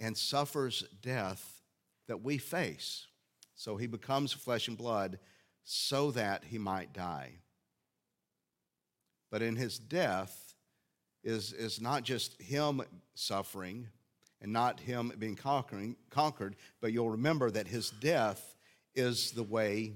and 0.00 0.18
suffers 0.18 0.82
death 1.00 1.62
that 2.08 2.24
we 2.24 2.36
face. 2.36 3.06
So 3.54 3.76
he 3.76 3.86
becomes 3.86 4.32
flesh 4.32 4.66
and 4.66 4.76
blood 4.76 5.20
so 5.66 6.12
that 6.12 6.44
he 6.44 6.58
might 6.58 6.92
die. 6.92 7.32
But 9.32 9.42
in 9.42 9.56
his 9.56 9.78
death 9.78 10.54
is, 11.24 11.52
is 11.52 11.80
not 11.80 12.04
just 12.04 12.40
him 12.40 12.82
suffering 13.14 13.88
and 14.40 14.52
not 14.52 14.78
him 14.78 15.12
being 15.18 15.34
conquering, 15.34 15.96
conquered, 16.08 16.54
but 16.80 16.92
you'll 16.92 17.10
remember 17.10 17.50
that 17.50 17.66
his 17.66 17.90
death 17.90 18.54
is 18.94 19.32
the 19.32 19.42
way, 19.42 19.94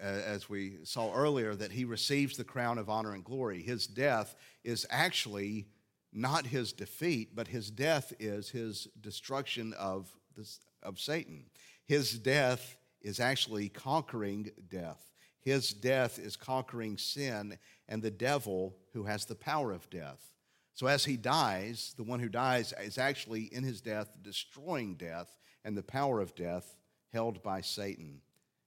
as 0.00 0.50
we 0.50 0.78
saw 0.82 1.14
earlier, 1.14 1.54
that 1.54 1.70
he 1.70 1.84
receives 1.84 2.36
the 2.36 2.42
crown 2.42 2.78
of 2.78 2.90
honor 2.90 3.14
and 3.14 3.22
glory. 3.22 3.62
His 3.62 3.86
death 3.86 4.34
is 4.64 4.84
actually 4.90 5.68
not 6.12 6.44
his 6.44 6.72
defeat, 6.72 7.36
but 7.36 7.46
his 7.46 7.70
death 7.70 8.12
is 8.18 8.50
his 8.50 8.88
destruction 9.00 9.72
of, 9.74 10.10
this, 10.36 10.58
of 10.82 10.98
Satan. 10.98 11.44
His 11.86 12.18
death 12.18 12.76
is 13.02 13.20
actually 13.20 13.68
conquering 13.68 14.50
death. 14.68 15.12
His 15.40 15.72
death 15.72 16.18
is 16.18 16.36
conquering 16.36 16.96
sin 16.98 17.58
and 17.88 18.02
the 18.02 18.10
devil 18.10 18.76
who 18.92 19.04
has 19.04 19.24
the 19.24 19.34
power 19.34 19.72
of 19.72 19.90
death. 19.90 20.32
So 20.74 20.86
as 20.86 21.04
he 21.04 21.16
dies, 21.16 21.94
the 21.96 22.04
one 22.04 22.20
who 22.20 22.28
dies 22.28 22.72
is 22.80 22.96
actually 22.96 23.42
in 23.52 23.62
his 23.64 23.80
death 23.80 24.10
destroying 24.22 24.94
death 24.94 25.36
and 25.64 25.76
the 25.76 25.82
power 25.82 26.20
of 26.20 26.34
death 26.34 26.76
held 27.12 27.42
by 27.42 27.60
Satan. 27.60 28.20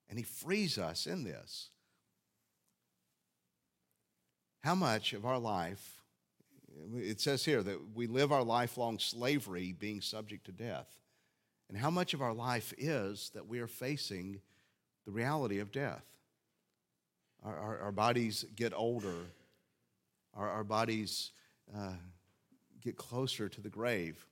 And 0.10 0.20
he 0.20 0.24
frees 0.24 0.78
us 0.78 1.08
in 1.08 1.24
this. 1.24 1.70
How 4.64 4.76
much 4.76 5.14
of 5.14 5.26
our 5.26 5.40
life, 5.40 6.02
it 6.96 7.22
says 7.22 7.46
here 7.46 7.64
that 7.64 7.96
we 7.96 8.08
live 8.08 8.32
our 8.32 8.44
lifelong 8.44 9.00
slavery 9.00 9.74
being 9.78 10.02
subject 10.02 10.46
to 10.46 10.52
death. 10.52 11.00
And 11.70 11.78
how 11.78 11.90
much 11.90 12.14
of 12.14 12.22
our 12.22 12.34
life 12.34 12.74
is 12.78 13.32
that 13.34 13.48
we 13.48 13.60
are 13.60 13.68
facing 13.68 14.42
the 15.06 15.12
reality 15.12 15.60
of 15.60 15.72
death? 15.72 16.06
Our, 17.44 17.58
our, 17.58 17.80
our 17.80 17.92
bodies 17.92 18.46
get 18.56 18.74
older, 18.76 19.16
our, 20.34 20.50
our 20.50 20.64
bodies 20.64 21.32
uh, 21.76 21.94
get 22.82 22.98
closer 22.98 23.50
to 23.50 23.62
the 23.62 23.70
grave. 23.70 24.26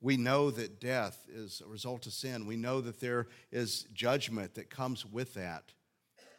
We 0.00 0.16
know 0.16 0.50
that 0.50 0.80
death 0.80 1.26
is 1.32 1.62
a 1.64 1.68
result 1.68 2.06
of 2.06 2.12
sin. 2.12 2.46
We 2.46 2.56
know 2.56 2.80
that 2.80 3.00
there 3.00 3.28
is 3.52 3.84
judgment 3.94 4.54
that 4.54 4.68
comes 4.68 5.06
with 5.06 5.34
that. 5.34 5.64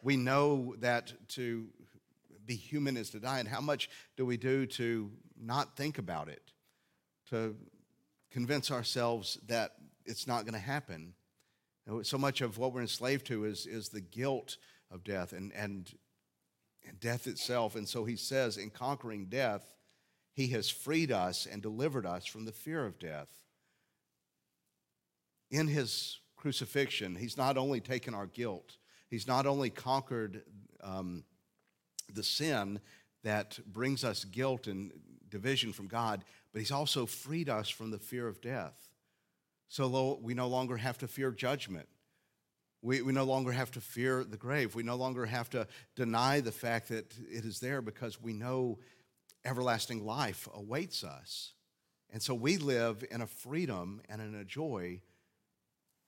We 0.01 0.17
know 0.17 0.75
that 0.79 1.13
to 1.29 1.67
be 2.45 2.55
human 2.55 2.97
is 2.97 3.09
to 3.11 3.19
die. 3.19 3.39
And 3.39 3.47
how 3.47 3.61
much 3.61 3.89
do 4.17 4.25
we 4.25 4.35
do 4.35 4.65
to 4.65 5.09
not 5.39 5.77
think 5.77 5.97
about 5.97 6.27
it, 6.27 6.51
to 7.29 7.55
convince 8.31 8.69
ourselves 8.69 9.39
that 9.47 9.75
it's 10.05 10.27
not 10.27 10.45
going 10.45 10.53
to 10.53 10.59
happen? 10.59 11.13
So 12.03 12.17
much 12.17 12.41
of 12.41 12.57
what 12.57 12.73
we're 12.73 12.81
enslaved 12.81 13.27
to 13.27 13.45
is, 13.45 13.65
is 13.65 13.89
the 13.89 14.01
guilt 14.01 14.57
of 14.89 15.03
death 15.03 15.33
and, 15.33 15.51
and, 15.53 15.93
and 16.87 16.99
death 16.99 17.27
itself. 17.27 17.75
And 17.75 17.87
so 17.87 18.05
he 18.05 18.15
says, 18.15 18.57
in 18.57 18.69
conquering 18.69 19.25
death, 19.25 19.65
he 20.33 20.47
has 20.47 20.69
freed 20.69 21.11
us 21.11 21.45
and 21.45 21.61
delivered 21.61 22.05
us 22.05 22.25
from 22.25 22.45
the 22.45 22.51
fear 22.51 22.85
of 22.85 22.99
death 22.99 23.43
in 25.53 25.67
his 25.67 26.19
crucifixion, 26.35 27.15
he's 27.15 27.37
not 27.37 27.57
only 27.57 27.79
taken 27.79 28.15
our 28.15 28.25
guilt, 28.25 28.77
he's 29.07 29.27
not 29.27 29.45
only 29.45 29.69
conquered 29.69 30.41
um, 30.83 31.23
the 32.11 32.23
sin 32.23 32.79
that 33.23 33.59
brings 33.71 34.03
us 34.03 34.25
guilt 34.25 34.65
and 34.65 34.91
division 35.29 35.71
from 35.71 35.87
God, 35.87 36.25
but 36.51 36.59
he's 36.59 36.71
also 36.71 37.05
freed 37.05 37.49
us 37.49 37.69
from 37.69 37.91
the 37.91 37.99
fear 37.99 38.27
of 38.27 38.41
death. 38.41 38.89
So 39.73 40.19
we 40.21 40.35
no 40.35 40.45
longer 40.45 40.77
have 40.77 40.99
to 40.99 41.07
fear 41.07 41.31
judgment. 41.31 41.87
We, 42.83 43.01
we 43.01 43.11
no 43.11 43.23
longer 43.23 43.51
have 43.51 43.71
to 43.71 43.81
fear 43.81 44.23
the 44.23 44.37
grave. 44.37 44.75
We 44.75 44.83
no 44.83 44.93
longer 44.93 45.25
have 45.25 45.49
to 45.49 45.65
deny 45.95 46.41
the 46.41 46.51
fact 46.51 46.89
that 46.89 47.11
it 47.17 47.43
is 47.43 47.59
there 47.59 47.81
because 47.81 48.21
we 48.21 48.33
know 48.33 48.77
everlasting 49.43 50.05
life 50.05 50.47
awaits 50.53 51.03
us. 51.03 51.53
And 52.11 52.21
so 52.21 52.35
we 52.35 52.57
live 52.57 53.03
in 53.09 53.21
a 53.21 53.25
freedom 53.25 53.99
and 54.07 54.21
in 54.21 54.35
a 54.35 54.45
joy 54.45 55.01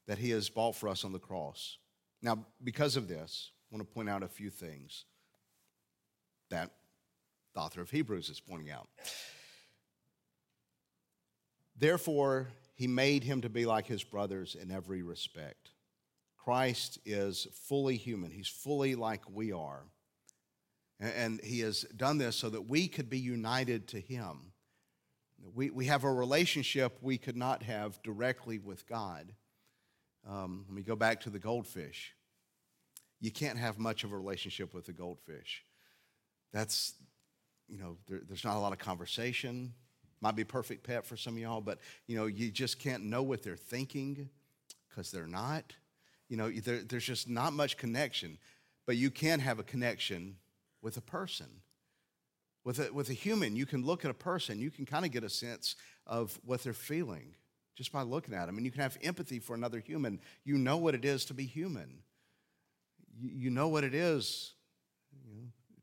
that 0.06 0.20
he 0.20 0.30
has 0.30 0.48
bought 0.48 0.76
for 0.76 0.88
us 0.88 1.04
on 1.04 1.12
the 1.12 1.18
cross. 1.18 1.80
Now, 2.22 2.46
because 2.64 2.96
of 2.96 3.08
this, 3.08 3.50
I 3.72 3.76
want 3.76 3.90
to 3.90 3.92
point 3.96 4.10
out 4.10 4.22
a 4.22 4.28
few 4.28 4.52
things 4.52 5.06
that 6.52 6.70
the 7.56 7.62
author 7.62 7.82
of 7.82 7.90
Hebrews 7.90 8.30
is 8.30 8.40
pointing 8.40 8.70
out. 8.70 8.90
Therefore, 11.76 12.50
he 12.76 12.88
made 12.88 13.24
him 13.24 13.42
to 13.42 13.50
be 13.50 13.66
like 13.66 13.88
his 13.88 14.04
brothers 14.04 14.56
in 14.56 14.70
every 14.70 15.02
respect. 15.02 15.72
Christ 16.38 17.00
is 17.06 17.48
fully 17.54 17.96
human, 17.96 18.30
he's 18.30 18.48
fully 18.48 18.96
like 18.96 19.22
we 19.32 19.52
are. 19.52 19.86
And 21.00 21.42
he 21.44 21.60
has 21.62 21.82
done 21.96 22.20
this 22.20 22.38
so 22.38 22.50
that 22.50 22.70
we 22.70 22.88
could 22.88 23.10
be 23.10 23.20
united 23.20 23.88
to 23.90 24.00
him. 24.00 24.54
We, 25.54 25.70
we 25.70 25.86
have 25.88 26.06
a 26.06 26.12
relationship 26.12 26.98
we 27.02 27.18
could 27.18 27.36
not 27.36 27.64
have 27.64 28.02
directly 28.02 28.60
with 28.60 28.88
God. 28.88 29.34
Um, 30.28 30.66
let 30.68 30.76
me 30.76 30.84
go 30.84 30.96
back 30.96 31.22
to 31.22 31.30
the 31.30 31.40
goldfish. 31.40 32.14
You 33.20 33.32
can't 33.32 33.58
have 33.58 33.78
much 33.78 34.04
of 34.04 34.14
a 34.14 34.18
relationship 34.18 34.74
with 34.74 34.88
a 34.88 34.94
goldfish. 34.94 35.64
That's, 36.54 36.94
you 37.68 37.78
know, 37.78 37.98
there, 38.08 38.22
there's 38.26 38.46
not 38.46 38.56
a 38.56 38.60
lot 38.60 38.72
of 38.72 38.80
conversation. 38.80 39.74
Might 40.22 40.36
be 40.36 40.42
a 40.44 40.46
perfect 40.46 40.86
pet 40.86 41.06
for 41.06 41.18
some 41.18 41.36
of 41.36 41.40
y'all, 41.40 41.62
but, 41.62 41.80
you 42.08 42.18
know, 42.18 42.26
you 42.26 42.50
just 42.50 42.80
can't 42.80 43.04
know 43.04 43.22
what 43.22 43.44
they're 43.44 43.56
thinking 43.56 44.30
because 44.90 45.12
they're 45.12 45.28
not. 45.28 45.74
You 46.30 46.38
know, 46.38 46.50
there, 46.50 46.82
there's 46.82 47.06
just 47.06 47.30
not 47.30 47.54
much 47.54 47.78
connection. 47.78 48.38
But 48.86 48.98
you 48.98 49.12
can 49.12 49.40
have 49.40 49.60
a 49.60 49.64
connection 49.64 50.38
with 50.82 50.98
a 50.98 51.02
person. 51.02 51.48
With 52.64 52.80
a, 52.80 52.92
with 52.92 53.10
a 53.10 53.14
human, 53.14 53.56
you 53.56 53.66
can 53.66 53.86
look 53.86 54.06
at 54.06 54.12
a 54.12 54.16
person, 54.16 54.60
you 54.60 54.72
can 54.72 54.86
kind 54.86 55.06
of 55.06 55.12
get 55.12 55.24
a 55.24 55.30
sense 55.30 55.76
of 56.08 56.40
what 56.44 56.64
they're 56.64 56.74
feeling 56.74 57.36
just 57.76 57.92
by 57.92 58.02
looking 58.02 58.34
at 58.34 58.48
them. 58.48 58.58
And 58.58 58.66
you 58.66 58.72
can 58.72 58.82
have 58.82 58.98
empathy 59.04 59.38
for 59.38 59.54
another 59.54 59.80
human. 59.80 60.20
You 60.44 60.58
know 60.58 60.78
what 60.78 60.96
it 60.96 61.06
is 61.06 61.26
to 61.26 61.36
be 61.36 61.46
human. 61.46 62.00
You, 63.16 63.30
you 63.34 63.50
know 63.52 63.68
what 63.68 63.84
it 63.84 63.94
is 63.94 64.55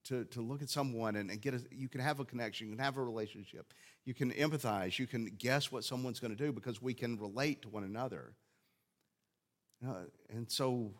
to, 0.04 0.24
to 0.26 0.40
look 0.40 0.62
at 0.62 0.70
someone 0.70 1.16
and, 1.16 1.30
and 1.30 1.40
get 1.40 1.54
a, 1.54 1.62
you 1.70 1.88
can 1.88 2.00
have 2.00 2.20
a 2.20 2.24
connection, 2.24 2.68
you 2.68 2.76
can 2.76 2.84
have 2.84 2.96
a 2.96 3.02
relationship, 3.02 3.72
you 4.04 4.14
can 4.14 4.30
empathize, 4.32 4.98
you 4.98 5.06
can 5.06 5.26
guess 5.38 5.70
what 5.70 5.84
someone's 5.84 6.20
going 6.20 6.34
to 6.34 6.44
do 6.44 6.52
because 6.52 6.82
we 6.82 6.94
can 6.94 7.18
relate 7.18 7.62
to 7.62 7.68
one 7.68 7.84
another. 7.84 8.32
Uh, 9.86 10.04
and 10.30 10.50
so, 10.50 10.92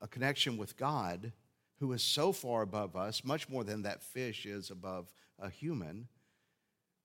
a 0.00 0.08
connection 0.08 0.56
with 0.56 0.76
God, 0.76 1.32
who 1.78 1.92
is 1.92 2.02
so 2.02 2.32
far 2.32 2.62
above 2.62 2.96
us, 2.96 3.24
much 3.24 3.48
more 3.48 3.64
than 3.64 3.82
that 3.82 4.02
fish 4.02 4.46
is 4.46 4.70
above 4.70 5.12
a 5.38 5.48
human 5.48 6.08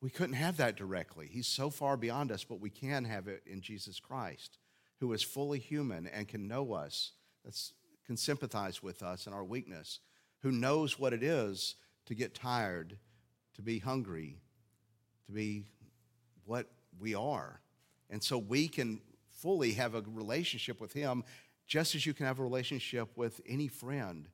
we 0.06 0.12
couldn't 0.12 0.36
have 0.36 0.58
that 0.58 0.76
directly. 0.76 1.28
He's 1.28 1.48
so 1.48 1.72
far 1.72 1.98
beyond 1.98 2.32
us, 2.32 2.44
but 2.44 2.60
we 2.60 2.70
can 2.70 3.06
have 3.06 3.28
it 3.28 3.42
in 3.48 3.60
Jesus 3.60 4.00
Christ, 4.00 4.60
who 5.00 5.12
is 5.14 5.24
fully 5.24 5.58
human 5.58 6.06
and 6.06 6.28
can 6.28 6.48
know 6.48 6.74
us, 6.74 7.14
that's, 7.44 7.74
can 8.06 8.16
sympathize 8.16 8.84
with 8.84 9.02
us 9.02 9.26
in 9.26 9.34
our 9.34 9.44
weakness, 9.44 10.02
who 10.46 10.52
knows 10.52 11.00
what 11.00 11.12
it 11.12 11.24
is 11.24 11.74
to 12.06 12.14
get 12.14 12.36
tired, 12.36 12.96
to 13.56 13.64
be 13.64 13.80
hungry, 13.80 14.38
to 15.26 15.32
be 15.32 15.64
what 16.46 16.68
we 17.00 17.16
are. 17.16 17.60
And 18.12 18.22
so 18.22 18.38
we 18.38 18.68
can 18.68 19.02
fully 19.32 19.72
have 19.72 19.96
a 19.96 20.04
relationship 20.06 20.80
with 20.80 20.94
Him 20.94 21.24
just 21.66 21.96
as 21.96 22.06
you 22.06 22.14
can 22.14 22.28
have 22.28 22.38
a 22.38 22.44
relationship 22.44 23.10
with 23.16 23.42
any 23.48 23.68
friend, 23.68 24.28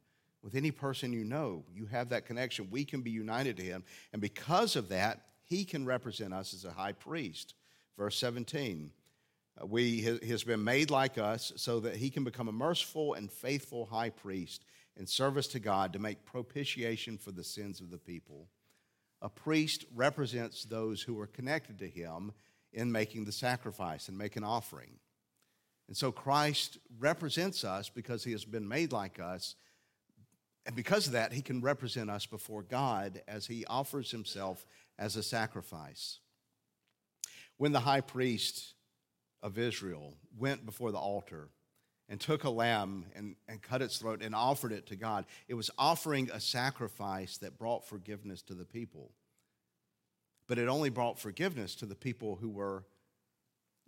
with 0.44 0.54
any 0.54 0.70
person 0.70 1.14
you 1.14 1.24
know. 1.24 1.64
You 1.74 1.86
have 1.86 2.10
that 2.10 2.26
connection. 2.26 2.68
We 2.70 2.84
can 2.84 3.00
be 3.00 3.12
united 3.12 3.56
to 3.56 3.64
Him. 3.64 3.86
And 4.12 4.22
because 4.22 4.76
of 4.76 4.90
that, 4.90 5.22
he 5.46 5.64
can 5.64 5.86
represent 5.86 6.34
us 6.34 6.54
as 6.54 6.66
a 6.66 6.72
high 6.72 6.92
priest. 6.92 7.54
Verse 7.98 8.18
17. 8.18 8.92
Uh, 9.62 9.66
we, 9.66 10.02
he 10.22 10.30
has 10.30 10.44
been 10.44 10.66
made 10.66 10.92
like 10.92 11.18
us 11.18 11.54
so 11.56 11.80
that 11.80 11.96
he 11.96 12.10
can 12.10 12.26
become 12.26 12.50
a 12.50 12.54
merciful 12.54 13.14
and 13.14 13.32
faithful 13.32 13.86
high 13.86 14.10
priest 14.10 14.66
in 14.98 15.08
service 15.08 15.48
to 15.48 15.60
God 15.60 15.94
to 15.94 16.00
make 16.00 16.26
propitiation 16.26 17.18
for 17.18 17.32
the 17.32 17.44
sins 17.44 17.80
of 17.80 17.90
the 17.90 17.98
people. 17.98 18.48
A 19.22 19.30
priest 19.30 19.86
represents 19.94 20.64
those 20.64 21.02
who 21.02 21.20
are 21.20 21.28
connected 21.28 21.80
to 21.80 21.88
him 21.88 22.32
in 22.74 22.92
making 22.92 23.26
the 23.26 23.32
sacrifice 23.32 24.08
and 24.08 24.18
make 24.18 24.36
an 24.36 24.44
offering. 24.44 25.00
And 25.88 25.98
so 25.98 26.12
Christ 26.12 26.78
represents 27.00 27.64
us 27.64 27.90
because 27.90 28.24
he 28.24 28.32
has 28.32 28.46
been 28.46 28.68
made 28.68 28.92
like 28.92 29.20
us. 29.20 29.56
And 30.66 30.76
because 30.76 31.08
of 31.08 31.14
that, 31.14 31.34
he 31.34 31.42
can 31.42 31.62
represent 31.62 32.10
us 32.10 32.26
before 32.26 32.64
God 32.64 33.22
as 33.28 33.48
he 33.48 33.66
offers 33.66 34.12
himself 34.12 34.66
as 34.98 35.16
a 35.16 35.24
sacrifice. 35.24 36.20
When 37.58 37.72
the 37.72 37.82
high 37.82 38.02
priest 38.02 38.74
of 39.44 39.58
Israel 39.58 40.14
went 40.38 40.66
before 40.66 40.92
the 40.92 40.98
altar 40.98 41.50
and 42.12 42.20
took 42.20 42.44
a 42.44 42.50
lamb 42.50 43.06
and, 43.16 43.38
and 43.48 43.62
cut 43.62 43.82
its 43.82 43.98
throat 43.98 44.22
and 44.22 44.36
offered 44.36 44.74
it 44.74 44.86
to 44.88 44.96
God, 44.98 45.26
it 45.48 45.56
was 45.56 45.72
offering 45.78 46.30
a 46.32 46.42
sacrifice 46.42 47.38
that 47.38 47.58
brought 47.58 47.88
forgiveness 47.88 48.44
to 48.44 48.54
the 48.54 48.66
people. 48.66 49.12
but 50.52 50.60
it 50.60 50.68
only 50.68 50.90
brought 50.90 51.18
forgiveness 51.18 51.76
to 51.76 51.86
the 51.86 51.96
people 51.96 52.36
who 52.36 52.50
were 52.50 52.84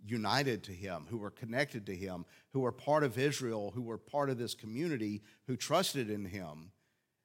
united 0.02 0.62
to 0.64 0.72
him, 0.72 1.04
who 1.10 1.18
were 1.18 1.30
connected 1.30 1.84
to 1.84 1.94
him, 1.94 2.24
who 2.54 2.60
were 2.60 2.72
part 2.72 3.04
of 3.04 3.18
Israel, 3.18 3.70
who 3.74 3.82
were 3.82 3.98
part 3.98 4.30
of 4.30 4.38
this 4.38 4.54
community, 4.54 5.22
who 5.46 5.56
trusted 5.56 6.08
in 6.08 6.24
him. 6.24 6.70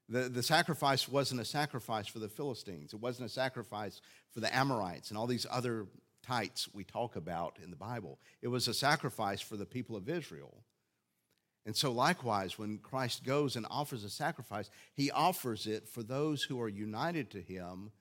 The, 0.09 0.27
the 0.27 0.43
sacrifice 0.43 1.07
wasn't 1.07 1.39
a 1.39 1.45
sacrifice 1.45 2.07
for 2.07 2.19
the 2.19 2.27
Philistines. 2.27 2.93
It 2.93 2.99
wasn't 2.99 3.27
a 3.27 3.33
sacrifice 3.33 4.01
for 4.33 4.41
the 4.41 4.53
Amorites 4.53 5.09
and 5.09 5.17
all 5.17 5.27
these 5.27 5.47
other 5.49 5.87
tights 6.21 6.67
we 6.73 6.83
talk 6.83 7.15
about 7.15 7.57
in 7.63 7.69
the 7.69 7.77
Bible. 7.77 8.19
It 8.41 8.49
was 8.49 8.67
a 8.67 8.73
sacrifice 8.73 9.39
for 9.39 9.55
the 9.55 9.65
people 9.65 9.95
of 9.95 10.09
Israel. 10.09 10.65
And 11.69 11.77
so, 11.77 11.91
likewise, 11.91 12.57
when 12.57 12.79
Christ 12.79 13.23
goes 13.23 13.55
and 13.55 13.63
offers 13.69 14.03
a 14.03 14.09
sacrifice, 14.09 14.71
he 14.95 15.11
offers 15.11 15.67
it 15.67 15.87
for 15.87 16.01
those 16.01 16.41
who 16.41 16.59
are 16.59 16.67
united 16.67 17.29
to 17.29 17.41
him 17.43 17.91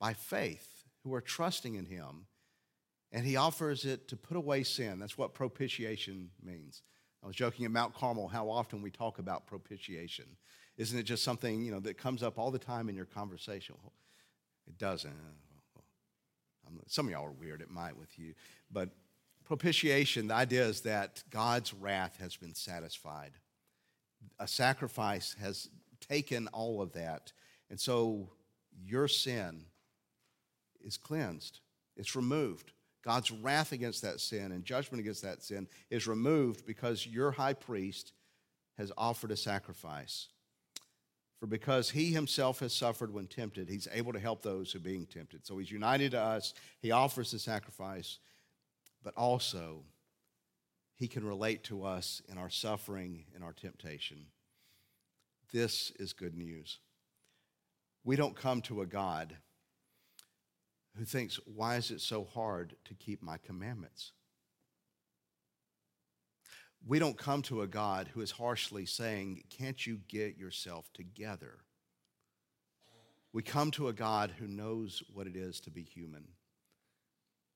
by 0.00 0.14
faith, 0.14 0.84
who 1.04 1.12
are 1.12 1.20
trusting 1.20 1.74
in 1.74 1.84
him. 1.84 2.24
And 3.12 3.26
he 3.26 3.36
offers 3.36 3.84
it 3.84 4.08
to 4.08 4.16
put 4.16 4.38
away 4.38 4.62
sin. 4.62 4.98
That's 4.98 5.18
what 5.18 5.34
propitiation 5.34 6.30
means. 6.42 6.80
I 7.22 7.26
was 7.26 7.36
joking 7.36 7.66
at 7.66 7.70
Mount 7.70 7.94
Carmel 7.94 8.28
how 8.28 8.48
often 8.48 8.80
we 8.80 8.90
talk 8.90 9.18
about 9.18 9.46
propitiation. 9.46 10.24
Isn't 10.78 10.98
it 10.98 11.02
just 11.02 11.22
something, 11.22 11.62
you 11.62 11.70
know, 11.70 11.80
that 11.80 11.98
comes 11.98 12.22
up 12.22 12.38
all 12.38 12.50
the 12.50 12.58
time 12.58 12.88
in 12.88 12.96
your 12.96 13.04
conversation? 13.04 13.74
It 14.66 14.78
doesn't. 14.78 15.12
Some 16.86 17.08
of 17.08 17.12
y'all 17.12 17.26
are 17.26 17.30
weird, 17.32 17.60
it 17.60 17.70
might 17.70 17.94
with 17.94 18.18
you. 18.18 18.32
But 18.70 18.88
propitiation, 19.56 20.28
the 20.28 20.34
idea 20.34 20.64
is 20.64 20.80
that 20.80 21.22
God's 21.28 21.74
wrath 21.74 22.16
has 22.20 22.36
been 22.36 22.54
satisfied. 22.54 23.32
A 24.38 24.48
sacrifice 24.48 25.36
has 25.42 25.68
taken 26.00 26.48
all 26.54 26.80
of 26.80 26.94
that. 26.94 27.32
And 27.68 27.78
so 27.78 28.30
your 28.82 29.08
sin 29.08 29.66
is 30.82 30.96
cleansed, 30.96 31.60
it's 31.98 32.16
removed. 32.16 32.72
God's 33.04 33.30
wrath 33.30 33.72
against 33.72 34.00
that 34.00 34.20
sin 34.20 34.52
and 34.52 34.64
judgment 34.64 35.00
against 35.00 35.20
that 35.22 35.42
sin 35.42 35.68
is 35.90 36.06
removed 36.06 36.64
because 36.64 37.06
your 37.06 37.30
high 37.30 37.52
priest 37.52 38.12
has 38.78 38.90
offered 38.96 39.32
a 39.32 39.36
sacrifice. 39.36 40.28
For 41.40 41.46
because 41.46 41.90
he 41.90 42.10
himself 42.10 42.60
has 42.60 42.72
suffered 42.72 43.12
when 43.12 43.26
tempted, 43.26 43.68
he's 43.68 43.88
able 43.92 44.14
to 44.14 44.20
help 44.20 44.40
those 44.40 44.72
who 44.72 44.78
are 44.78 44.82
being 44.82 45.04
tempted. 45.04 45.44
So 45.44 45.58
he's 45.58 45.70
united 45.70 46.12
to 46.12 46.20
us, 46.20 46.54
he 46.80 46.90
offers 46.90 47.32
the 47.32 47.38
sacrifice, 47.38 48.18
but 49.02 49.14
also 49.16 49.84
he 50.94 51.08
can 51.08 51.24
relate 51.24 51.64
to 51.64 51.84
us 51.84 52.22
in 52.28 52.38
our 52.38 52.50
suffering 52.50 53.24
and 53.34 53.42
our 53.42 53.52
temptation. 53.52 54.26
This 55.52 55.92
is 55.98 56.12
good 56.12 56.36
news. 56.36 56.78
We 58.04 58.16
don't 58.16 58.36
come 58.36 58.62
to 58.62 58.82
a 58.82 58.86
God 58.86 59.36
who 60.96 61.04
thinks, 61.04 61.38
Why 61.44 61.76
is 61.76 61.90
it 61.90 62.00
so 62.00 62.24
hard 62.24 62.76
to 62.84 62.94
keep 62.94 63.22
my 63.22 63.38
commandments? 63.38 64.12
We 66.86 66.98
don't 66.98 67.16
come 67.16 67.42
to 67.42 67.62
a 67.62 67.68
God 67.68 68.08
who 68.12 68.20
is 68.22 68.32
harshly 68.32 68.86
saying, 68.86 69.44
Can't 69.50 69.86
you 69.86 70.00
get 70.08 70.36
yourself 70.36 70.90
together? 70.92 71.58
We 73.32 73.42
come 73.42 73.70
to 73.72 73.88
a 73.88 73.92
God 73.92 74.34
who 74.38 74.46
knows 74.46 75.02
what 75.12 75.26
it 75.26 75.36
is 75.36 75.60
to 75.60 75.70
be 75.70 75.82
human. 75.82 76.28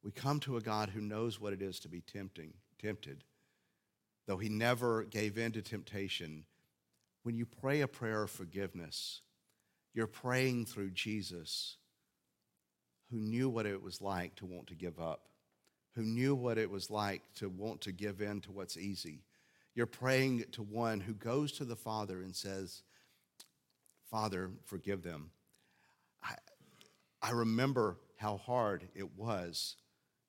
We 0.07 0.13
come 0.13 0.41
to 0.41 0.57
a 0.57 0.61
God 0.61 0.91
who 0.91 1.01
knows 1.01 1.41
what 1.41 1.53
it 1.53 1.61
is 1.61 1.81
to 1.81 1.89
be 1.89 2.01
tempting, 2.01 2.55
tempted. 2.81 3.25
Though 4.27 4.39
he 4.39 4.49
never 4.49 5.03
gave 5.03 5.37
in 5.37 5.53
to 5.53 5.63
temptation, 5.63 6.45
when 7.25 7.37
you 7.37 7.45
pray 7.45 7.81
a 7.81 7.89
prayer 7.89 8.23
of 8.23 8.31
forgiveness, 8.31 9.21
you're 9.93 10.07
praying 10.07 10.67
through 10.67 10.91
Jesus, 10.91 11.77
who 13.11 13.19
knew 13.19 13.49
what 13.49 13.67
it 13.67 13.83
was 13.83 14.01
like 14.01 14.37
to 14.37 14.47
want 14.47 14.69
to 14.69 14.75
give 14.75 14.99
up 14.99 15.27
who 15.97 16.03
knew 16.03 16.35
what 16.35 16.59
it 16.59 16.71
was 16.71 16.91
like 16.91 17.23
to 17.35 17.49
want 17.49 17.81
to 17.81 17.91
give 17.91 18.21
in 18.21 18.41
to 18.43 18.53
what's 18.53 18.77
easy. 18.77 19.23
You're 19.75 19.87
praying 19.87 20.45
to 20.53 20.63
one 20.63 21.01
who 21.01 21.15
goes 21.15 21.53
to 21.53 21.65
the 21.65 21.75
Father 21.75 22.21
and 22.21 22.37
says, 22.37 22.83
Father, 24.11 24.51
forgive 24.65 25.03
them. 25.03 25.31
I, 26.23 26.35
I 27.23 27.31
remember 27.31 27.97
how 28.19 28.37
hard 28.37 28.87
it 28.95 29.17
was 29.17 29.77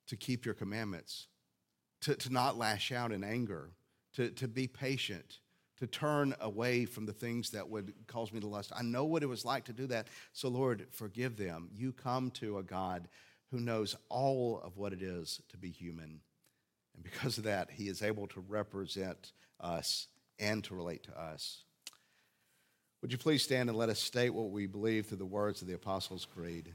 to 0.08 0.16
keep 0.16 0.44
your 0.44 0.54
commandments, 0.54 1.28
to, 2.02 2.14
to 2.16 2.32
not 2.32 2.58
lash 2.58 2.92
out 2.92 3.12
in 3.12 3.22
anger, 3.22 3.70
to, 4.14 4.30
to 4.30 4.48
be 4.48 4.66
patient, 4.66 5.38
to 5.78 5.86
turn 5.86 6.34
away 6.40 6.84
from 6.84 7.06
the 7.06 7.12
things 7.12 7.50
that 7.50 7.68
would 7.68 7.94
cause 8.06 8.32
me 8.32 8.40
to 8.40 8.46
lust. 8.46 8.72
I 8.76 8.82
know 8.82 9.04
what 9.04 9.22
it 9.22 9.28
was 9.28 9.44
like 9.44 9.64
to 9.66 9.72
do 9.72 9.86
that. 9.88 10.08
So, 10.32 10.48
Lord, 10.48 10.86
forgive 10.90 11.36
them. 11.36 11.68
You 11.72 11.92
come 11.92 12.30
to 12.32 12.58
a 12.58 12.62
God 12.62 13.08
who 13.50 13.60
knows 13.60 13.96
all 14.08 14.60
of 14.64 14.76
what 14.76 14.92
it 14.92 15.02
is 15.02 15.40
to 15.50 15.56
be 15.56 15.70
human. 15.70 16.20
And 16.94 17.04
because 17.04 17.38
of 17.38 17.44
that, 17.44 17.70
he 17.70 17.88
is 17.88 18.02
able 18.02 18.26
to 18.28 18.40
represent 18.40 19.32
us 19.60 20.08
and 20.38 20.62
to 20.64 20.74
relate 20.74 21.04
to 21.04 21.20
us. 21.20 21.62
Would 23.00 23.12
you 23.12 23.18
please 23.18 23.42
stand 23.44 23.68
and 23.68 23.78
let 23.78 23.88
us 23.88 24.00
state 24.00 24.30
what 24.30 24.50
we 24.50 24.66
believe 24.66 25.06
through 25.06 25.18
the 25.18 25.26
words 25.26 25.62
of 25.62 25.68
the 25.68 25.74
Apostles' 25.74 26.26
Creed? 26.26 26.74